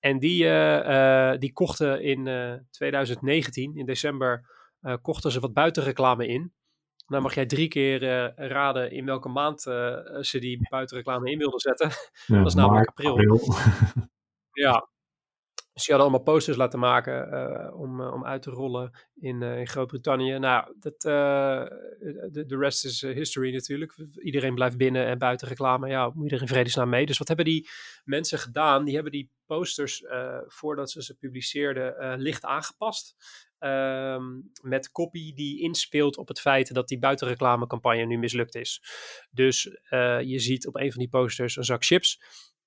En 0.00 0.18
die, 0.18 0.38
die 1.38 1.52
kochten 1.52 2.02
in 2.02 2.24
2019, 2.70 3.76
in 3.76 3.86
december, 3.86 4.48
kochten 5.02 5.30
ze 5.30 5.40
wat 5.40 5.52
buitenreclame 5.52 6.26
in. 6.26 6.52
Nou 7.10 7.22
mag 7.22 7.34
jij 7.34 7.46
drie 7.46 7.68
keer 7.68 8.02
uh, 8.02 8.48
raden 8.48 8.90
in 8.90 9.04
welke 9.04 9.28
maand 9.28 9.66
uh, 9.66 9.96
ze 10.20 10.38
die 10.38 10.68
buitenreclame 10.68 11.30
in 11.30 11.38
wilden 11.38 11.60
zetten. 11.60 11.90
dat 12.26 12.46
is 12.46 12.54
namelijk 12.54 12.88
april. 12.88 13.10
april. 13.10 13.40
ja. 14.64 14.88
Dus 15.72 15.88
die 15.88 15.94
hadden 15.94 16.12
allemaal 16.12 16.34
posters 16.34 16.56
laten 16.56 16.78
maken 16.78 17.28
uh, 17.32 17.80
om, 17.80 18.00
om 18.00 18.24
uit 18.24 18.42
te 18.42 18.50
rollen 18.50 18.90
in, 19.14 19.42
in 19.42 19.66
Groot-Brittannië. 19.66 20.38
Nou, 20.38 20.74
de, 20.78 22.44
de 22.46 22.56
rest 22.58 22.84
is 22.84 23.00
history 23.00 23.52
natuurlijk. 23.52 23.94
Iedereen 24.14 24.54
blijft 24.54 24.76
binnen 24.76 25.06
en 25.06 25.18
buiten 25.18 25.48
reclame. 25.48 25.88
Ja, 25.88 26.10
moet 26.14 26.24
iedereen 26.24 26.48
vredesnaam 26.48 26.88
mee. 26.88 27.06
Dus 27.06 27.18
wat 27.18 27.28
hebben 27.28 27.46
die 27.46 27.68
mensen 28.04 28.38
gedaan? 28.38 28.84
Die 28.84 28.94
hebben 28.94 29.12
die 29.12 29.30
posters, 29.46 30.04
voordat 30.46 30.90
ze 30.90 31.02
ze 31.02 31.16
publiceerden, 31.16 32.18
licht 32.20 32.44
aangepast. 32.44 33.14
Um, 33.60 34.50
met 34.62 34.92
copy 34.92 35.34
die 35.34 35.60
inspeelt 35.60 36.16
op 36.16 36.28
het 36.28 36.40
feit 36.40 36.74
dat 36.74 36.88
die 36.88 36.98
buitenreclamecampagne 36.98 38.06
nu 38.06 38.18
mislukt 38.18 38.54
is. 38.54 38.82
Dus 39.30 39.66
uh, 39.90 40.20
je 40.20 40.38
ziet 40.38 40.66
op 40.66 40.76
een 40.76 40.90
van 40.92 41.00
die 41.00 41.08
posters 41.08 41.56
een 41.56 41.64
zak 41.64 41.84
chips. 41.84 42.22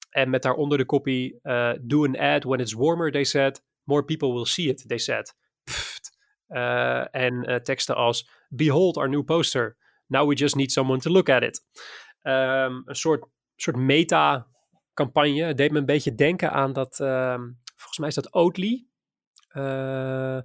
En 0.10 0.30
met 0.30 0.42
daaronder 0.42 0.78
de 0.78 0.86
copy: 0.86 1.34
uh, 1.44 1.72
Do 1.82 2.06
an 2.06 2.18
ad 2.18 2.44
when 2.44 2.60
it's 2.60 2.74
warmer, 2.74 3.12
they 3.12 3.24
said. 3.24 3.64
More 3.84 4.04
people 4.04 4.34
will 4.34 4.46
see 4.46 4.68
it, 4.68 4.88
they 4.88 4.98
said. 4.98 5.36
Uh, 6.48 7.16
en 7.16 7.62
teksten 7.64 7.96
als: 7.96 8.30
Behold 8.50 8.98
our 8.98 9.10
new 9.10 9.24
poster. 9.24 9.78
Now 10.08 10.28
we 10.28 10.36
just 10.36 10.56
need 10.56 10.72
someone 10.72 11.00
to 11.00 11.12
look 11.12 11.30
at 11.30 11.44
it. 11.44 11.66
Um, 12.24 12.84
een 12.86 12.96
soort, 12.96 13.26
soort 13.56 13.76
meta-campagne. 13.76 15.54
Deed 15.54 15.72
me 15.72 15.78
een 15.78 15.86
beetje 15.86 16.16
denken 16.16 16.52
aan 16.52 16.74
dat. 16.74 17.00
Um, 17.00 17.60
volgens 17.76 17.98
mij 17.98 18.08
is 18.08 18.16
dat 18.16 18.34
Oatly. 18.34 18.86
Uh, 19.54 20.40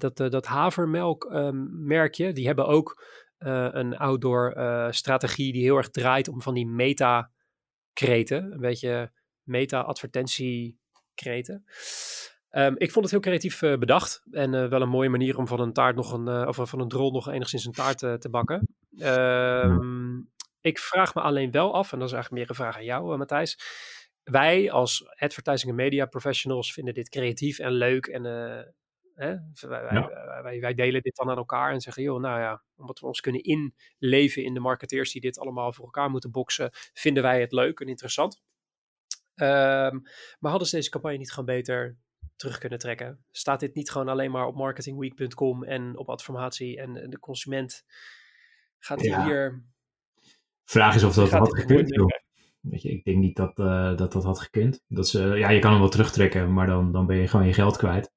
dat, 0.00 0.20
uh, 0.20 0.30
dat 0.30 0.46
havermelkmerkje, 0.46 2.24
ehm, 2.24 2.34
die 2.34 2.46
hebben 2.46 2.66
ook 2.66 3.04
uh, 3.38 3.68
een 3.70 3.96
outdoor 3.96 4.54
uh, 4.56 4.90
strategie 4.90 5.52
die 5.52 5.62
heel 5.62 5.76
erg 5.76 5.90
draait 5.90 6.28
om 6.28 6.42
van 6.42 6.54
die 6.54 6.66
meta-kreten. 6.66 8.52
Een 8.52 8.60
beetje 8.60 9.12
meta-advertentie-kreten. 9.42 11.64
Um, 12.50 12.74
ik 12.76 12.90
vond 12.90 13.04
het 13.04 13.10
heel 13.10 13.20
creatief 13.20 13.60
bedacht. 13.60 14.22
En 14.30 14.70
wel 14.70 14.82
een 14.82 14.88
mooie 14.88 15.08
manier 15.08 15.38
om 15.38 15.46
van 15.46 15.60
een 15.60 15.72
taart 15.72 15.96
nog 15.96 16.12
een, 16.12 16.48
of 16.48 16.58
van 16.62 16.80
een 16.80 16.88
drol 16.88 17.12
nog 17.12 17.28
enigszins 17.28 17.64
een 17.64 17.72
taart 17.72 17.98
te 17.98 18.28
bakken. 18.30 18.68
Um, 18.98 20.32
ik 20.60 20.78
vraag 20.78 21.14
me 21.14 21.20
alleen 21.20 21.50
wel 21.50 21.74
af, 21.74 21.92
en 21.92 21.98
dat 21.98 22.08
is 22.08 22.14
eigenlijk 22.14 22.42
meer 22.42 22.50
een 22.50 22.64
vraag 22.64 22.76
aan 22.76 22.84
jou, 22.84 23.16
Matthijs. 23.16 23.58
Wij 24.22 24.70
als 24.70 25.04
advertising 25.18 25.70
en 25.70 25.76
media 25.76 26.06
professionals 26.06 26.72
vinden 26.72 26.94
dit 26.94 27.08
creatief 27.08 27.58
en 27.58 27.72
leuk 27.72 28.06
en 28.06 28.24
Hè? 29.14 29.36
Wij, 29.68 30.08
wij, 30.42 30.60
wij, 30.60 30.74
delen 30.74 31.02
dit 31.02 31.16
dan 31.16 31.30
aan 31.30 31.36
elkaar 31.36 31.72
en 31.72 31.80
zeggen, 31.80 32.02
joh, 32.02 32.20
nou 32.20 32.40
ja, 32.40 32.62
omdat 32.76 33.00
we 33.00 33.06
ons 33.06 33.20
kunnen 33.20 33.42
inleven 33.42 34.44
in 34.44 34.54
de 34.54 34.60
marketeers 34.60 35.12
die 35.12 35.20
dit 35.20 35.38
allemaal 35.38 35.72
voor 35.72 35.84
elkaar 35.84 36.10
moeten 36.10 36.30
boksen, 36.30 36.70
vinden 36.72 37.22
wij 37.22 37.40
het 37.40 37.52
leuk 37.52 37.80
en 37.80 37.86
interessant. 37.86 38.42
Um, 39.34 40.02
maar 40.38 40.50
hadden 40.50 40.68
ze 40.68 40.76
deze 40.76 40.90
campagne 40.90 41.18
niet 41.18 41.30
gewoon 41.30 41.44
beter 41.44 41.96
terug 42.36 42.58
kunnen 42.58 42.78
trekken? 42.78 43.24
Staat 43.30 43.60
dit 43.60 43.74
niet 43.74 43.90
gewoon 43.90 44.08
alleen 44.08 44.30
maar 44.30 44.46
op 44.46 44.56
marketingweek.com 44.56 45.64
en 45.64 45.98
op 45.98 46.08
adformatie 46.08 46.80
en, 46.80 47.10
de 47.10 47.18
consument 47.18 47.84
gaat 48.78 49.02
ja. 49.02 49.24
hier... 49.24 49.64
Vraag 50.64 50.94
is 50.94 51.02
of 51.02 51.14
dat 51.14 51.30
had 51.30 51.58
gekund. 51.58 51.90
Weet 52.60 52.82
je, 52.82 52.90
ik 52.90 53.04
denk 53.04 53.18
niet 53.18 53.36
dat, 53.36 53.58
uh, 53.58 53.96
dat 53.96 54.12
dat 54.12 54.24
had 54.24 54.40
gekund. 54.40 54.84
Dat 54.88 55.08
ze, 55.08 55.22
ja, 55.22 55.50
je 55.50 55.58
kan 55.58 55.70
hem 55.70 55.80
wel 55.80 55.88
terugtrekken, 55.88 56.52
maar 56.52 56.66
dan, 56.66 56.92
dan 56.92 57.06
ben 57.06 57.16
je 57.16 57.28
gewoon 57.28 57.46
je 57.46 57.52
geld 57.52 57.76
kwijt. 57.76 58.12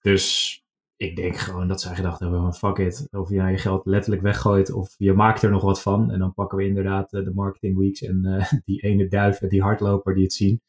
Dus 0.00 0.58
ik 1.00 1.16
denk 1.16 1.36
gewoon 1.36 1.68
dat 1.68 1.80
zij 1.80 1.94
gedacht 1.94 2.20
hebben 2.20 2.40
van 2.40 2.54
fuck 2.54 2.78
it. 2.78 3.08
Of 3.10 3.28
je 3.28 3.36
nou 3.36 3.50
je 3.50 3.58
geld 3.58 3.86
letterlijk 3.86 4.22
weggooit 4.22 4.72
of 4.72 4.94
je 4.98 5.12
maakt 5.12 5.42
er 5.42 5.50
nog 5.50 5.62
wat 5.62 5.82
van. 5.82 6.10
En 6.10 6.18
dan 6.18 6.34
pakken 6.34 6.58
we 6.58 6.66
inderdaad 6.66 7.12
eh, 7.12 7.24
de 7.24 7.34
marketing 7.34 7.78
weeks 7.78 8.02
en 8.02 8.20
uh, 8.24 8.52
die 8.64 8.80
ene 8.80 9.08
duif, 9.08 9.38
die 9.38 9.62
hardloper 9.62 10.14
die 10.14 10.22
het 10.22 10.32
zien. 10.32 10.62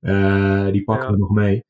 Uh, 0.00 0.70
die 0.70 0.84
pakken 0.84 1.10
we 1.10 1.16
nog 1.16 1.30
mee. 1.30 1.64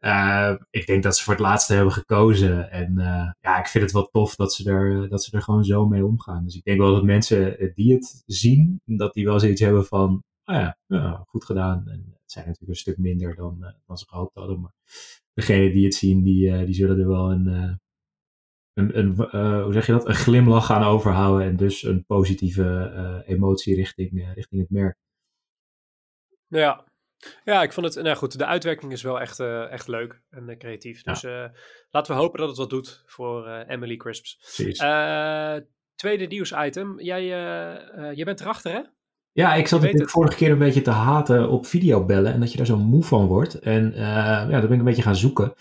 Uh, 0.00 0.54
ik 0.70 0.86
denk 0.86 1.02
dat 1.02 1.16
ze 1.16 1.24
voor 1.24 1.32
het 1.32 1.42
laatste 1.42 1.74
hebben 1.74 1.92
gekozen. 1.92 2.70
En 2.70 2.94
ja, 3.40 3.58
ik 3.58 3.66
vind 3.66 3.84
het 3.84 3.92
wel 3.92 4.08
tof 4.08 4.36
dat 4.36 4.54
ze, 4.54 4.70
er, 4.70 5.08
dat 5.08 5.24
ze 5.24 5.36
er 5.36 5.42
gewoon 5.42 5.64
zo 5.64 5.86
mee 5.86 6.06
omgaan. 6.06 6.44
Dus 6.44 6.56
ik 6.56 6.64
denk 6.64 6.78
wel 6.78 6.94
dat 6.94 7.04
mensen 7.04 7.72
die 7.74 7.94
het 7.94 8.22
zien, 8.26 8.80
dat 8.84 9.14
die 9.14 9.24
wel 9.24 9.40
zoiets 9.40 9.60
hebben 9.60 9.84
van, 9.84 10.24
oh 10.44 10.54
ja, 10.54 10.78
ja 10.86 11.24
goed 11.26 11.44
gedaan. 11.44 11.88
En 11.88 12.12
het 12.20 12.32
zijn 12.32 12.44
natuurlijk 12.44 12.72
een 12.72 12.76
stuk 12.76 12.98
minder 12.98 13.34
dan, 13.34 13.74
dan 13.86 13.98
ze 13.98 14.08
gehoopt 14.08 14.34
hadden. 14.34 14.60
Maar 14.60 14.74
degenen 15.34 15.72
die 15.72 15.84
het 15.84 15.94
zien, 15.94 16.22
die, 16.22 16.50
uh, 16.50 16.64
die 16.64 16.74
zullen 16.74 16.98
er 16.98 17.08
wel 17.08 17.30
een, 17.30 17.46
uh, 17.46 17.74
een, 18.72 18.98
een 18.98 19.08
uh, 19.08 19.62
hoe 19.62 19.72
zeg 19.72 19.86
je 19.86 19.92
dat, 19.92 20.08
een 20.08 20.14
glimlach 20.14 20.66
gaan 20.66 20.82
overhouden 20.82 21.46
en 21.46 21.56
dus 21.56 21.82
een 21.82 22.04
positieve 22.04 23.22
emotie 23.26 23.74
richting, 23.74 24.32
richting 24.34 24.60
het 24.60 24.70
merk. 24.70 24.96
Ja. 26.46 26.84
ja, 27.44 27.62
ik 27.62 27.72
vond 27.72 27.94
het, 27.94 28.04
nou 28.04 28.16
goed, 28.16 28.38
de 28.38 28.46
uitwerking 28.46 28.92
is 28.92 29.02
wel 29.02 29.20
echt, 29.20 29.40
echt 29.70 29.88
leuk 29.88 30.22
en 30.30 30.58
creatief. 30.58 31.02
Dus 31.02 31.22
laten 31.90 32.14
we 32.14 32.20
hopen 32.20 32.38
dat 32.38 32.48
het 32.48 32.58
wat 32.58 32.70
doet 32.70 33.02
voor 33.06 33.48
Emily 33.48 33.96
Crisps. 33.96 34.38
tweede 35.94 36.26
nieuws-item. 36.26 37.00
Jij, 37.00 37.26
jij 38.14 38.24
bent 38.24 38.40
erachter, 38.40 38.72
hè? 38.72 38.82
Ja, 39.34 39.54
ik 39.54 39.66
zat 39.68 39.80
de 39.80 40.08
vorige 40.08 40.36
keer 40.36 40.50
een 40.50 40.58
beetje 40.58 40.82
te 40.82 40.90
haten 40.90 41.50
op 41.50 41.66
videobellen 41.66 42.32
en 42.32 42.40
dat 42.40 42.50
je 42.50 42.56
daar 42.56 42.66
zo 42.66 42.76
moe 42.76 43.02
van 43.02 43.26
wordt. 43.26 43.54
En 43.58 43.92
uh, 43.92 43.98
ja, 43.98 44.46
daar 44.46 44.60
ben 44.60 44.72
ik 44.72 44.78
een 44.78 44.84
beetje 44.84 45.02
gaan 45.02 45.16
zoeken. 45.16 45.54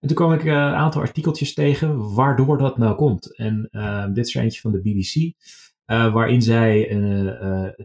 En 0.00 0.08
toen 0.08 0.16
kwam 0.16 0.32
ik 0.32 0.44
uh, 0.44 0.52
een 0.52 0.74
aantal 0.74 1.00
artikeltjes 1.00 1.54
tegen 1.54 2.14
waardoor 2.14 2.58
dat 2.58 2.78
nou 2.78 2.96
komt. 2.96 3.36
En 3.36 3.68
uh, 3.70 4.06
dit 4.12 4.26
is 4.26 4.34
er 4.34 4.42
eentje 4.42 4.60
van 4.60 4.72
de 4.72 4.80
BBC, 4.80 5.32
waarin 5.86 6.42
zij, 6.42 6.88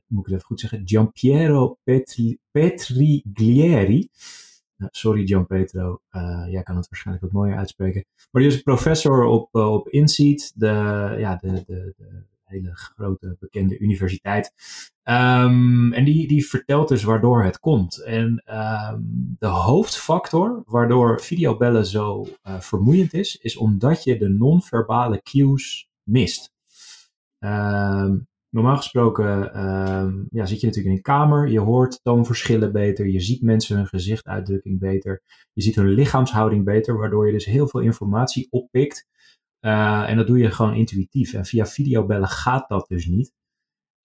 moet 0.08 0.20
ik 0.20 0.26
het 0.26 0.34
even 0.34 0.42
goed 0.42 0.60
zeggen, 0.60 0.82
Giampiero 0.86 1.78
Petri, 1.84 2.38
Petriglieri, 2.52 4.10
sorry 4.78 5.28
Gian 5.28 5.48
Petro, 5.48 6.02
jij 6.50 6.64
kan 6.64 6.76
het 6.76 6.90
waarschijnlijk 6.90 7.26
wat 7.26 7.42
mooier 7.42 7.58
uitspreken. 7.58 8.06
Maar 8.32 8.42
die 8.42 8.52
is 8.52 8.62
professor 8.62 9.24
op, 9.24 9.56
op 9.56 9.90
INSEAD, 9.90 10.52
de, 10.56 10.68
ja, 11.18 11.36
de, 11.36 11.64
de, 11.66 11.94
de 11.98 12.24
hele 12.52 12.76
grote 12.76 13.36
bekende 13.40 13.80
universiteit. 13.80 14.54
Um, 15.04 15.94
en 15.94 16.04
die, 16.06 16.28
die 16.28 16.48
vertelt 16.48 16.88
dus 16.88 17.04
waardoor 17.04 17.44
het 17.44 17.60
komt. 17.60 18.04
En 18.04 18.44
um, 18.48 19.36
de 19.40 19.48
hoofdfactor 19.48 20.64
waardoor 20.66 21.22
videobellen 21.22 21.86
zo 21.86 22.22
uh, 22.22 22.60
vermoeiend 22.60 23.14
is, 23.14 23.38
is 23.38 23.58
omdat 23.58 24.04
je 24.04 24.18
de 24.18 24.30
non-verbale 24.30 25.22
cues 25.22 25.90
mist. 26.04 26.52
Um, 27.40 28.28
normaal 28.50 28.78
gesproken 28.78 29.40
ja, 30.30 30.46
zit 30.46 30.60
je 30.60 30.66
natuurlijk 30.66 30.86
in 30.86 30.92
een 30.92 31.02
kamer, 31.02 31.48
je 31.48 31.60
hoort 31.60 32.00
toonverschillen 32.04 32.72
beter, 32.72 33.08
je 33.08 33.20
ziet 33.20 33.42
mensen 33.42 33.76
hun 33.78 33.88
gezichtuitdrukking 33.88 34.80
beter, 34.80 35.22
je 35.54 35.62
ziet 35.62 35.76
hun 35.76 35.88
lichaamshouding 35.88 36.66
beter, 36.66 36.98
waardoor 36.98 37.26
je 37.26 37.32
dus 37.32 37.46
heel 37.46 37.68
veel 37.68 37.80
informatie 37.80 38.48
oppikt 38.50 39.08
uh, 39.62 40.10
en 40.10 40.18
dat 40.18 40.28
doe 40.28 40.38
je 40.38 40.52
gewoon 40.52 40.74
intuïtief. 40.76 41.34
En 41.34 41.46
via 41.46 41.66
videobellen 41.66 42.28
gaat 42.28 42.70
dat 42.70 42.88
dus 42.88 43.06
niet. 43.06 43.34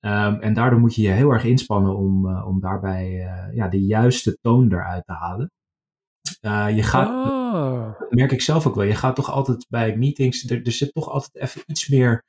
Um, 0.01 0.41
en 0.41 0.55
daardoor 0.55 0.81
moet 0.81 0.95
je 0.95 1.03
je 1.03 1.09
heel 1.09 1.31
erg 1.31 1.45
inspannen 1.45 1.97
om, 1.97 2.27
uh, 2.27 2.47
om 2.47 2.61
daarbij 2.61 3.11
uh, 3.11 3.55
ja, 3.57 3.69
de 3.69 3.85
juiste 3.85 4.39
toon 4.41 4.73
eruit 4.73 5.07
te 5.07 5.13
halen. 5.13 5.51
je 6.77 6.83
gaat, 6.83 7.35
Oh. 7.57 7.99
dat 7.99 8.11
merk 8.11 8.33
ik 8.33 8.43
zelf 8.43 8.67
ook 8.67 8.75
wel, 8.75 8.85
je 8.85 8.95
gaat 8.95 9.17
toch 9.17 9.31
altijd 9.31 9.67
bij 9.69 9.97
meetings, 9.97 10.51
er, 10.51 10.67
er 10.67 10.73
zit 10.73 10.93
toch 10.93 11.09
altijd 11.09 11.35
even 11.35 11.63
iets 11.67 11.89
meer 11.89 12.25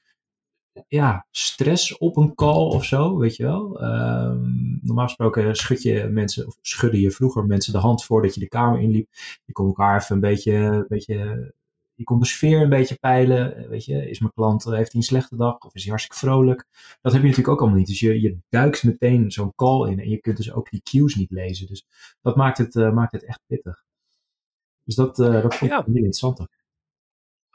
ja, 0.88 1.28
stress 1.32 1.98
op 1.98 2.18
een 2.18 2.36
call 2.36 2.66
of 2.66 2.86
zo, 2.86 3.18
weet 3.18 3.36
je 3.36 3.44
wel. 3.44 3.82
Ehm, 3.82 4.40
normaal 4.82 5.06
gesproken 5.06 5.56
schud 5.56 5.82
je 5.82 6.08
mensen, 6.08 6.48
of 6.48 6.58
schudde 6.62 7.00
je 7.00 7.12
vroeger 7.12 7.46
mensen 7.46 7.74
de 7.74 7.80
hand 7.80 8.04
voordat 8.04 8.34
je 8.34 8.40
de 8.40 8.48
kamer 8.48 8.80
inliep. 8.80 9.10
Je 9.46 9.54
kon 9.54 9.68
elkaar 9.68 10.02
even 10.02 10.16
een 10.16 10.22
beetje, 10.22 10.54
een 10.54 10.86
beetje 10.88 11.54
je 11.98 12.04
kon 12.04 12.20
de 12.20 12.26
sfeer 12.26 12.62
een 12.62 12.70
beetje 12.70 12.96
peilen. 12.96 13.70
Weet 13.70 13.86
je, 13.86 14.10
is 14.10 14.20
mijn 14.20 14.34
klant, 14.34 14.64
heeft 14.64 14.92
hij 14.92 15.02
een 15.02 15.08
slechte 15.08 15.36
dag 15.36 15.58
of 15.58 15.76
is 15.76 15.82
hij 15.82 15.90
hartstikke 15.90 16.26
vrolijk? 16.26 16.66
Dat 17.02 17.12
heb 17.12 17.22
je 17.22 17.28
natuurlijk 17.28 17.48
ook 17.48 17.60
allemaal 17.60 17.78
niet. 17.78 17.88
Dus 17.88 18.00
je, 18.00 18.22
je 18.22 18.38
duikt 18.50 18.84
meteen 18.84 19.32
zo'n 19.32 19.56
call 19.56 19.90
in 19.92 20.00
en 20.00 20.10
je 20.10 20.18
kunt 20.18 20.38
dus 20.38 20.52
ook 20.52 20.70
die 20.70 20.82
cues 20.84 21.16
niet 21.16 21.32
lezen. 21.32 21.68
Dus 21.68 21.86
dat 22.22 22.36
maakt 22.36 22.58
het, 22.58 22.76
uh, 22.76 22.92
maakt 22.92 23.12
het 23.12 23.26
echt 23.26 23.42
pittig. 23.48 23.84
Dus 24.84 24.96
dat, 24.96 25.20
uh, 25.20 25.32
dat 25.32 25.56
vond 25.56 25.72
ik 25.72 25.78
ja. 25.78 25.84
heel 25.86 25.96
interessant. 25.96 26.48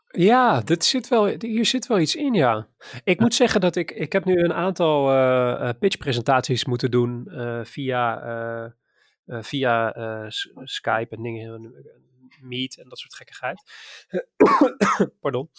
Ja, 0.06 0.60
dit 0.60 0.84
zit 0.84 1.08
wel, 1.08 1.26
hier 1.38 1.66
zit 1.66 1.86
wel 1.86 2.00
iets 2.00 2.16
in, 2.16 2.34
ja. 2.34 2.68
Ik 3.04 3.20
moet 3.20 3.34
zeggen 3.34 3.60
dat 3.60 3.76
ik, 3.76 3.90
ik 3.90 4.12
heb 4.12 4.24
nu 4.24 4.38
een 4.38 4.52
aantal 4.52 5.12
uh, 5.12 5.70
pitchpresentaties 5.78 6.64
moeten 6.64 6.90
doen 6.90 7.28
via, 7.62 8.74
via 9.26 9.94
Skype 10.64 11.16
en 11.16 11.22
dingen, 11.22 11.74
Meet 12.42 12.78
en 12.78 12.88
dat 12.88 12.98
soort 12.98 13.14
gekkigheid. 13.14 13.62
Pardon. 15.20 15.50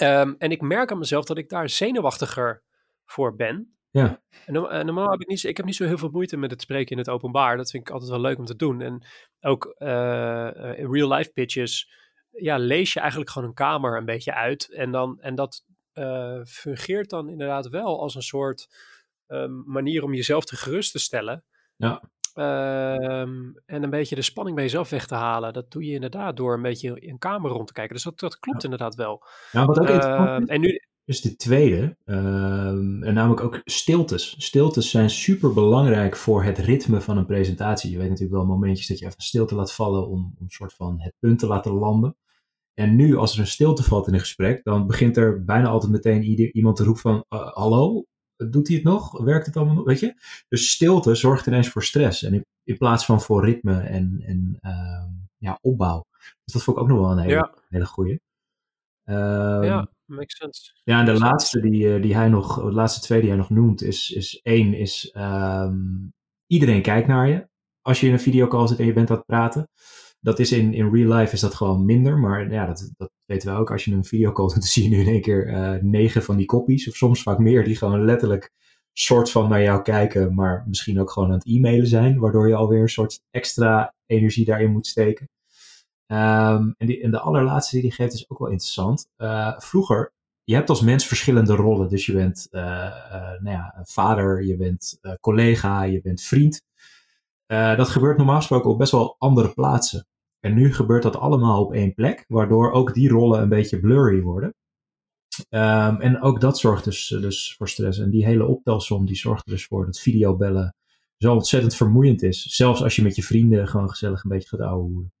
Um, 0.00 0.34
en 0.38 0.50
ik 0.50 0.60
merk 0.60 0.90
aan 0.90 0.98
mezelf 0.98 1.24
dat 1.24 1.38
ik 1.38 1.48
daar 1.48 1.68
zenuwachtiger 1.68 2.62
voor 3.04 3.36
ben. 3.36 3.76
Ja. 3.90 4.22
En 4.46 4.52
normaal 4.86 5.10
heb 5.10 5.20
ik 5.20 5.28
niet, 5.28 5.44
ik 5.44 5.56
heb 5.56 5.66
niet 5.66 5.74
zo 5.74 5.84
heel 5.84 5.98
veel 5.98 6.10
moeite 6.10 6.36
met 6.36 6.50
het 6.50 6.60
spreken 6.60 6.90
in 6.90 6.98
het 6.98 7.08
openbaar. 7.08 7.56
Dat 7.56 7.70
vind 7.70 7.88
ik 7.88 7.92
altijd 7.92 8.10
wel 8.10 8.20
leuk 8.20 8.38
om 8.38 8.44
te 8.44 8.56
doen. 8.56 8.80
En 8.80 9.06
ook 9.40 9.74
uh, 9.78 10.78
in 10.78 10.92
real 10.92 11.12
life 11.12 11.32
pitches, 11.32 11.92
ja, 12.30 12.56
lees 12.56 12.92
je 12.92 13.00
eigenlijk 13.00 13.30
gewoon 13.30 13.48
een 13.48 13.54
kamer 13.54 13.96
een 13.96 14.04
beetje 14.04 14.34
uit. 14.34 14.72
En, 14.72 14.90
dan, 14.90 15.20
en 15.20 15.34
dat 15.34 15.64
uh, 15.94 16.44
fungeert 16.44 17.10
dan 17.10 17.28
inderdaad 17.28 17.68
wel 17.68 18.00
als 18.00 18.14
een 18.14 18.22
soort 18.22 18.68
um, 19.26 19.62
manier 19.66 20.02
om 20.02 20.14
jezelf 20.14 20.44
te 20.44 20.56
gerust 20.56 20.92
te 20.92 20.98
stellen. 20.98 21.44
Ja. 21.76 22.02
Um, 22.34 23.54
en 23.66 23.82
een 23.82 23.90
beetje 23.90 24.14
de 24.14 24.22
spanning 24.22 24.56
bij 24.56 24.64
jezelf 24.64 24.90
weg 24.90 25.06
te 25.06 25.14
halen. 25.14 25.52
Dat 25.52 25.70
doe 25.70 25.84
je 25.84 25.94
inderdaad 25.94 26.36
door 26.36 26.54
een 26.54 26.62
beetje 26.62 27.00
in 27.00 27.18
kamer 27.18 27.50
rond 27.50 27.66
te 27.66 27.72
kijken. 27.72 27.94
Dus 27.94 28.04
dat, 28.04 28.18
dat 28.18 28.38
klopt 28.38 28.62
ja. 28.62 28.68
inderdaad 28.70 28.94
wel. 28.94 29.24
Nou, 29.52 29.66
wat 29.66 29.78
ook 29.78 29.88
uh, 29.88 29.94
interessant 29.94 30.48
en 30.48 30.60
nu, 30.60 30.80
is 31.04 31.20
de 31.20 31.36
tweede. 31.36 31.96
Uh, 32.04 32.16
en 32.66 33.14
namelijk 33.14 33.40
ook 33.40 33.60
stiltes. 33.64 34.34
Stiltes 34.38 34.90
zijn 34.90 35.10
super 35.10 35.52
belangrijk 35.52 36.16
voor 36.16 36.42
het 36.42 36.58
ritme 36.58 37.00
van 37.00 37.16
een 37.16 37.26
presentatie. 37.26 37.90
Je 37.90 37.98
weet 37.98 38.08
natuurlijk 38.08 38.36
wel 38.36 38.46
momentjes 38.46 38.86
dat 38.86 38.98
je 38.98 39.06
even 39.06 39.22
stilte 39.22 39.54
laat 39.54 39.72
vallen 39.72 40.08
om, 40.08 40.34
om 40.38 40.44
een 40.44 40.50
soort 40.50 40.74
van 40.74 41.00
het 41.00 41.14
punt 41.18 41.38
te 41.38 41.46
laten 41.46 41.72
landen. 41.72 42.16
En 42.74 42.96
nu, 42.96 43.16
als 43.16 43.34
er 43.34 43.40
een 43.40 43.46
stilte 43.46 43.82
valt 43.82 44.06
in 44.06 44.14
een 44.14 44.20
gesprek, 44.20 44.64
dan 44.64 44.86
begint 44.86 45.16
er 45.16 45.44
bijna 45.44 45.68
altijd 45.68 45.92
meteen 45.92 46.22
ieder, 46.22 46.52
iemand 46.52 46.76
te 46.76 46.84
roepen 46.84 47.02
van, 47.02 47.24
uh, 47.28 47.52
hallo, 47.52 48.04
doet 48.50 48.68
hij 48.68 48.76
het 48.76 48.84
nog? 48.84 49.22
Werkt 49.22 49.46
het 49.46 49.56
allemaal 49.56 49.74
nog? 49.74 49.84
Weet 49.84 50.00
je? 50.00 50.14
Dus 50.48 50.70
stilte 50.70 51.14
zorgt 51.14 51.46
ineens 51.46 51.68
voor 51.68 51.84
stress. 51.84 52.22
En 52.22 52.34
in, 52.34 52.46
in 52.64 52.78
plaats 52.78 53.04
van 53.04 53.20
voor 53.20 53.44
ritme 53.44 53.80
en, 53.80 54.22
en 54.26 54.58
uh, 54.60 55.04
ja, 55.38 55.58
opbouw. 55.60 56.06
Dus 56.44 56.54
dat 56.54 56.62
vond 56.62 56.76
ik 56.76 56.82
ook 56.82 56.88
nog 56.88 56.98
wel 56.98 57.10
een 57.10 57.18
hele, 57.18 57.32
ja. 57.32 57.54
hele 57.68 57.86
goeie. 57.86 58.20
Um, 59.04 59.62
ja, 59.62 59.88
makes 60.04 60.36
sense. 60.36 60.72
Ja, 60.84 60.98
en 60.98 61.04
de 61.04 61.12
makes 61.12 61.28
laatste 61.28 61.60
die, 61.60 62.00
die 62.00 62.14
hij 62.14 62.28
nog, 62.28 62.62
de 62.62 62.72
laatste 62.72 63.00
twee 63.00 63.20
die 63.20 63.28
hij 63.28 63.38
nog 63.38 63.50
noemt, 63.50 63.82
is, 63.82 64.10
is 64.10 64.40
één, 64.42 64.74
is 64.74 65.14
um, 65.16 66.12
iedereen 66.46 66.82
kijkt 66.82 67.08
naar 67.08 67.28
je. 67.28 67.48
Als 67.80 68.00
je 68.00 68.06
in 68.06 68.12
een 68.12 68.20
videocall 68.20 68.66
zit 68.66 68.78
en 68.78 68.86
je 68.86 68.92
bent 68.92 69.10
aan 69.10 69.16
het 69.16 69.26
praten. 69.26 69.68
Dat 70.24 70.38
is 70.38 70.52
in, 70.52 70.74
in 70.74 70.90
real 70.90 71.18
life 71.18 71.34
is 71.34 71.40
dat 71.40 71.54
gewoon 71.54 71.84
minder, 71.84 72.18
maar 72.18 72.52
ja, 72.52 72.66
dat, 72.66 72.92
dat 72.96 73.10
weten 73.24 73.52
we 73.52 73.58
ook. 73.58 73.70
Als 73.70 73.84
je 73.84 73.92
een 73.92 74.04
videocall 74.04 74.46
doet, 74.46 74.54
dan 74.60 74.62
zie 74.62 74.82
je 74.82 74.88
nu 74.88 75.00
in 75.00 75.08
één 75.08 75.20
keer 75.20 75.48
uh, 75.48 75.82
negen 75.82 76.22
van 76.22 76.36
die 76.36 76.46
koppies, 76.46 76.88
of 76.88 76.94
soms 76.94 77.22
vaak 77.22 77.38
meer, 77.38 77.64
die 77.64 77.76
gewoon 77.76 78.04
letterlijk 78.04 78.52
soort 78.92 79.30
van 79.30 79.48
naar 79.48 79.62
jou 79.62 79.82
kijken, 79.82 80.34
maar 80.34 80.64
misschien 80.66 81.00
ook 81.00 81.10
gewoon 81.10 81.28
aan 81.28 81.34
het 81.34 81.46
e-mailen 81.46 81.86
zijn, 81.86 82.18
waardoor 82.18 82.48
je 82.48 82.54
alweer 82.54 82.80
een 82.80 82.88
soort 82.88 83.20
extra 83.30 83.94
energie 84.06 84.44
daarin 84.44 84.72
moet 84.72 84.86
steken. 84.86 85.28
Um, 86.06 86.74
en, 86.78 86.86
die, 86.86 87.02
en 87.02 87.10
de 87.10 87.20
allerlaatste 87.20 87.74
die 87.74 87.82
die 87.84 87.92
geeft 87.92 88.14
is 88.14 88.30
ook 88.30 88.38
wel 88.38 88.48
interessant. 88.48 89.08
Uh, 89.16 89.58
vroeger, 89.58 90.12
je 90.44 90.54
hebt 90.54 90.68
als 90.68 90.80
mens 90.80 91.06
verschillende 91.06 91.54
rollen. 91.54 91.88
Dus 91.88 92.06
je 92.06 92.12
bent 92.12 92.48
uh, 92.50 92.62
nou 93.40 93.50
ja, 93.50 93.80
vader, 93.82 94.44
je 94.44 94.56
bent 94.56 94.98
collega, 95.20 95.82
je 95.82 96.00
bent 96.00 96.22
vriend. 96.22 96.62
dat 97.46 97.88
gebeurt 97.88 98.16
normaal 98.16 98.36
gesproken 98.36 98.70
op 98.70 98.78
best 98.78 98.92
wel 98.92 99.16
andere 99.18 99.52
plaatsen. 99.52 100.06
En 100.44 100.54
nu 100.54 100.74
gebeurt 100.74 101.02
dat 101.02 101.16
allemaal 101.16 101.64
op 101.64 101.72
één 101.72 101.94
plek, 101.94 102.24
waardoor 102.28 102.72
ook 102.72 102.94
die 102.94 103.08
rollen 103.08 103.42
een 103.42 103.48
beetje 103.48 103.80
blurry 103.80 104.20
worden. 104.20 104.54
Um, 105.50 106.00
en 106.00 106.20
ook 106.20 106.40
dat 106.40 106.58
zorgt 106.58 106.84
dus, 106.84 107.06
dus 107.08 107.54
voor 107.56 107.68
stress. 107.68 107.98
En 107.98 108.10
die 108.10 108.24
hele 108.24 108.46
optelsom 108.46 109.06
die 109.06 109.16
zorgt 109.16 109.46
er 109.46 109.52
dus 109.52 109.66
voor 109.66 109.84
dat 109.86 110.00
videobellen 110.00 110.74
zo 111.18 111.32
ontzettend 111.32 111.76
vermoeiend 111.76 112.22
is. 112.22 112.42
Zelfs 112.42 112.82
als 112.82 112.96
je 112.96 113.02
met 113.02 113.16
je 113.16 113.22
vrienden 113.22 113.68
gewoon 113.68 113.90
gezellig 113.90 114.22
een 114.22 114.30
beetje 114.30 114.48
gaat 114.48 114.60
ouwehoeren. 114.60 115.12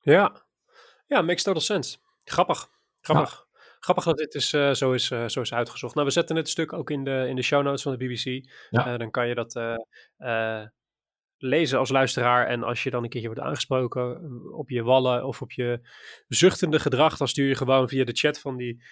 Ja, 0.00 0.46
ja, 1.06 1.22
makes 1.22 1.42
total 1.42 1.62
sense. 1.62 1.98
Grappig, 2.24 2.68
grappig. 3.00 3.46
Grappig 3.80 4.04
dat 4.04 4.16
dit 4.16 4.34
is, 4.34 4.52
uh, 4.52 4.72
zo, 4.72 4.92
is, 4.92 5.10
uh, 5.10 5.28
zo 5.28 5.40
is 5.40 5.52
uitgezocht. 5.52 5.94
Nou, 5.94 6.06
we 6.06 6.12
zetten 6.12 6.36
het 6.36 6.48
stuk 6.48 6.72
ook 6.72 6.90
in 6.90 7.04
de, 7.04 7.26
in 7.28 7.36
de 7.36 7.42
show 7.42 7.62
notes 7.62 7.82
van 7.82 7.96
de 7.96 8.06
BBC. 8.06 8.48
Ja. 8.70 8.92
Uh, 8.92 8.98
dan 8.98 9.10
kan 9.10 9.28
je 9.28 9.34
dat 9.34 9.54
lezen 11.42 11.78
als 11.78 11.90
luisteraar. 11.90 12.46
En 12.46 12.62
als 12.62 12.82
je 12.82 12.90
dan 12.90 13.02
een 13.02 13.08
keertje 13.08 13.28
wordt 13.28 13.44
aangesproken 13.44 14.20
op 14.52 14.70
je 14.70 14.82
wallen 14.82 15.26
of 15.26 15.42
op 15.42 15.52
je 15.52 15.80
zuchtende 16.28 16.78
gedrag, 16.78 17.16
dan 17.16 17.28
stuur 17.28 17.48
je 17.48 17.54
gewoon 17.54 17.88
via 17.88 18.04
de 18.04 18.12
chat 18.12 18.40
van 18.40 18.56
die 18.56 18.82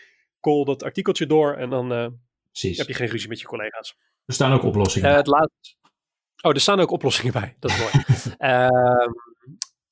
call 0.41 0.65
dat 0.65 0.83
artikeltje 0.83 1.27
door. 1.27 1.55
En 1.55 1.71
dan 1.71 1.91
heb 1.91 2.87
je 2.87 2.95
geen 2.95 3.09
ruzie 3.09 3.29
met 3.29 3.41
je 3.41 3.47
collega's. 3.47 3.97
Er 4.25 4.35
staan 4.35 4.53
ook 4.53 4.63
oplossingen. 4.63 5.15
het 5.15 5.27
laatste. 5.27 5.79
Oh, 6.43 6.53
er 6.53 6.61
staan 6.61 6.81
ook 6.81 6.91
oplossingen 6.91 7.33
bij. 7.33 7.57
Dat 7.59 7.71
is 7.71 7.79
mooi. 7.79 7.93
uh, 8.39 9.07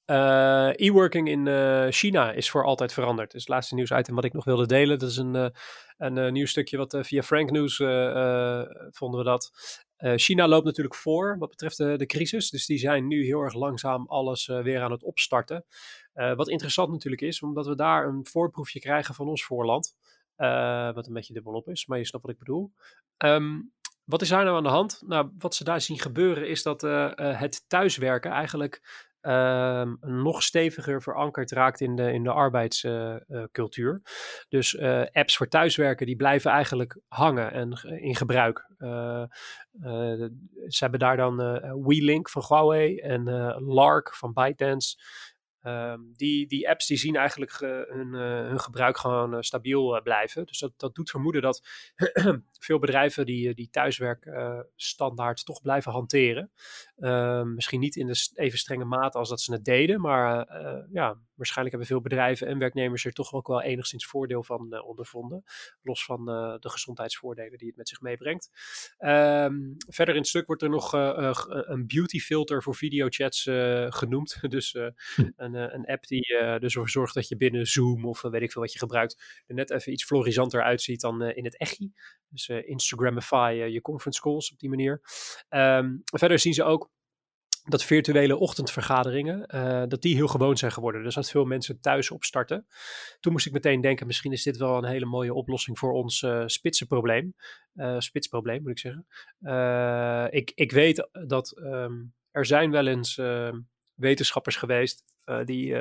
uh, 0.17 0.87
e-working 0.87 1.29
in 1.29 1.47
uh, 1.47 1.87
China 1.91 2.33
is 2.33 2.51
voor 2.51 2.65
altijd 2.65 2.93
veranderd. 2.93 3.31
Dus 3.31 3.41
het 3.41 3.51
laatste 3.51 3.75
nieuwsitem 3.75 4.15
wat 4.15 4.25
ik 4.25 4.33
nog 4.33 4.45
wilde 4.45 4.67
delen. 4.67 4.99
Dat 4.99 5.11
is 5.11 5.17
een, 5.17 5.35
uh, 5.35 5.49
een 5.97 6.33
nieuw 6.33 6.47
stukje 6.47 6.77
wat 6.77 6.97
via 7.01 7.23
Frank 7.23 7.51
News 7.51 7.77
vonden 8.91 9.19
we 9.19 9.25
dat. 9.25 9.51
China 9.99 10.49
loopt 10.49 10.65
natuurlijk 10.65 10.95
voor 10.95 11.39
wat 11.39 11.49
betreft 11.49 11.77
de, 11.77 11.97
de, 11.97 12.07
crisis. 12.07 12.51
Dus 12.51 12.67
die 12.67 12.79
zijn 12.79 13.07
nu 13.07 13.25
heel 13.25 13.41
erg 13.41 13.55
langzaam 13.55 14.07
alles 14.07 14.47
weer 14.47 14.81
aan 14.81 14.91
het 14.91 15.03
opstarten. 15.03 15.65
wat 16.13 16.49
interessant 16.49 16.91
natuurlijk 16.91 17.23
is, 17.23 17.43
omdat 17.43 17.67
we 17.67 17.77
daar 17.77 18.07
een 18.07 18.27
voorproefje 18.27 18.81
krijgen 18.81 19.15
van 19.15 19.29
ons 19.29 19.45
voorland. 19.45 19.97
wat 20.95 21.07
een 21.07 21.13
beetje 21.13 21.33
dubbelop 21.33 21.69
is, 21.69 21.87
maar 21.87 21.99
je 21.99 22.07
snapt 22.07 22.25
wat 22.25 22.33
ik 22.33 22.39
bedoel. 22.39 22.73
Um, 23.25 23.73
wat 24.05 24.23
is 24.23 24.29
daar 24.29 24.45
nou 24.45 24.57
aan 24.57 24.63
de 24.63 24.69
hand? 24.69 25.03
Nou, 25.07 25.31
wat 25.39 25.55
ze 25.55 25.65
daar 25.65 25.81
zien 25.81 25.99
gebeuren 25.99 26.49
is 26.49 26.63
dat 26.63 26.81
het 27.17 27.65
thuiswerken 27.69 28.31
eigenlijk 28.31 28.83
uh, 29.23 29.83
nog 30.01 30.43
steviger 30.43 31.03
verankerd 31.03 31.51
raakt 31.51 31.81
in 31.81 31.97
de, 31.97 32.13
in 32.13 32.23
de 32.23 32.33
arbeidscultuur. 32.33 33.93
Uh, 33.93 33.99
uh, 33.99 34.47
dus 34.49 34.75
uh, 34.75 35.03
apps 35.13 35.37
voor 35.37 35.49
thuiswerken 35.49 36.07
die 36.07 36.17
blijven 36.17 36.51
eigenlijk 36.51 37.01
hangen 37.09 37.53
en 37.53 37.71
in 38.01 38.17
gebruik. 38.17 38.67
ze 40.67 40.79
hebben 40.79 40.99
daar 40.99 41.17
dan 41.17 41.37
WeLink 41.85 42.31
van 42.31 42.45
Huawei 42.49 42.99
en 42.99 43.25
Lark 43.59 44.15
van 44.15 44.33
ByteDance. 44.33 44.97
Um, 45.69 46.13
die, 46.17 46.47
die 46.47 46.69
apps 46.69 46.87
die 46.87 46.97
zien 46.97 47.17
eigenlijk 47.17 47.61
uh, 47.61 47.81
hun, 47.89 48.15
uh, 48.15 48.49
hun 48.49 48.61
gebruik 48.61 48.99
gewoon 48.99 49.35
uh, 49.35 49.41
stabiel 49.41 50.01
blijven. 50.03 50.47
Dus 50.47 50.59
dat, 50.59 50.73
dat 50.77 50.95
doet 50.95 51.11
vermoeden 51.11 51.43
dat 51.43 51.63
veel 52.67 52.79
bedrijven 52.79 53.27
die, 53.27 53.55
die 53.55 53.69
standaard 54.77 55.45
toch 55.45 55.63
blijven 55.63 55.93
hanteren. 55.93 56.51
Ehm, 56.99 57.55
misschien 57.55 57.81
niet 57.81 57.97
in 57.97 58.07
de 58.07 58.29
even 58.35 58.59
strenge 58.59 58.85
mate 58.85 59.19
als 59.19 59.29
dat 59.29 59.41
ze 59.41 59.53
het 59.53 59.65
deden, 59.65 60.01
maar 60.01 60.47
ja, 60.93 61.19
waarschijnlijk 61.39 61.77
hebben 61.77 61.97
veel 61.97 62.09
bedrijven 62.09 62.47
en 62.47 62.59
werknemers 62.59 63.05
er 63.05 63.13
toch 63.13 63.33
ook 63.33 63.47
wel 63.47 63.63
enigszins 63.63 64.07
voordeel 64.07 64.43
van 64.43 64.83
ondervonden. 64.83 65.43
Los 65.83 66.05
van 66.05 66.25
de 66.61 66.69
gezondheidsvoordelen 66.69 67.59
die 67.59 67.69
het 67.69 67.77
met 67.77 67.89
zich 67.89 68.01
meebrengt. 68.01 68.51
Um, 68.99 69.77
verder 69.89 70.15
in 70.15 70.21
het 70.21 70.29
stuk 70.29 70.47
wordt 70.47 70.63
er 70.63 70.71
nog 70.71 70.93
een 70.93 71.87
beauty 71.87 72.19
filter 72.19 72.63
voor 72.63 72.75
videochats 72.75 73.43
genoemd. 73.89 74.39
dus 74.49 74.73
hm. 74.73 75.31
een, 75.37 75.55
een, 75.55 75.87
app 75.87 76.07
die 76.07 76.33
uh, 76.33 76.63
ervoor 76.63 76.89
zorgt 76.89 77.15
dat 77.15 77.29
je 77.29 77.37
binnen 77.37 77.67
Zoom 77.67 78.05
of 78.05 78.23
weet 78.23 78.43
ik 78.43 78.53
veel 78.53 78.63
wat 78.63 78.73
je 78.73 78.79
gebruikt, 78.79 79.43
er 79.47 79.55
net 79.55 79.71
even 79.71 79.93
iets 79.93 80.05
florisanter 80.05 80.63
uitziet 80.63 81.01
dan 81.01 81.23
in 81.23 81.45
het 81.45 81.59
echi. 81.59 81.93
Dus 82.29 82.49
Instagramify 82.49 83.67
je 83.71 83.81
conference 83.81 84.21
calls 84.21 84.53
op 84.53 84.59
die 84.59 84.69
manier. 84.69 85.01
Um, 85.51 86.03
verder 86.05 86.39
zien 86.39 86.55
ze 86.55 86.65
ook 86.65 86.91
dat 87.69 87.85
virtuele 87.85 88.37
ochtendvergaderingen, 88.37 89.49
dat 89.89 90.03
die 90.03 90.15
heel 90.15 90.29
gewoon 90.29 90.57
zijn 90.57 90.73
geworden. 90.73 91.03
Dus 91.03 91.15
dat 91.15 91.31
veel 91.31 91.45
mensen 91.45 91.81
thuis 91.81 92.11
opstarten. 92.11 92.67
Toen 93.21 93.33
moest 93.33 93.47
ik 93.47 93.53
meteen 93.53 93.81
denken, 93.81 94.07
misschien 94.07 94.33
is 94.33 94.43
dit 94.43 94.57
wel 94.57 94.77
een 94.77 94.85
hele 94.85 95.07
mooie 95.07 95.35
oplossing 95.35 95.79
voor 95.79 95.93
ons 95.93 96.27
spitsenprobleem. 96.47 97.35
spitsprobleem 97.99 98.63
moet 98.63 98.71
ik 98.71 98.79
zeggen. 98.79 99.07
ik, 100.31 100.53
ik 100.55 100.73
weet 100.73 101.09
dat 101.27 101.57
um, 101.57 102.15
er 102.31 102.47
zijn 102.47 102.71
wel 102.71 102.87
eens 102.87 103.21
wetenschappers 103.95 104.57
geweest 104.57 105.05
die, 105.45 105.75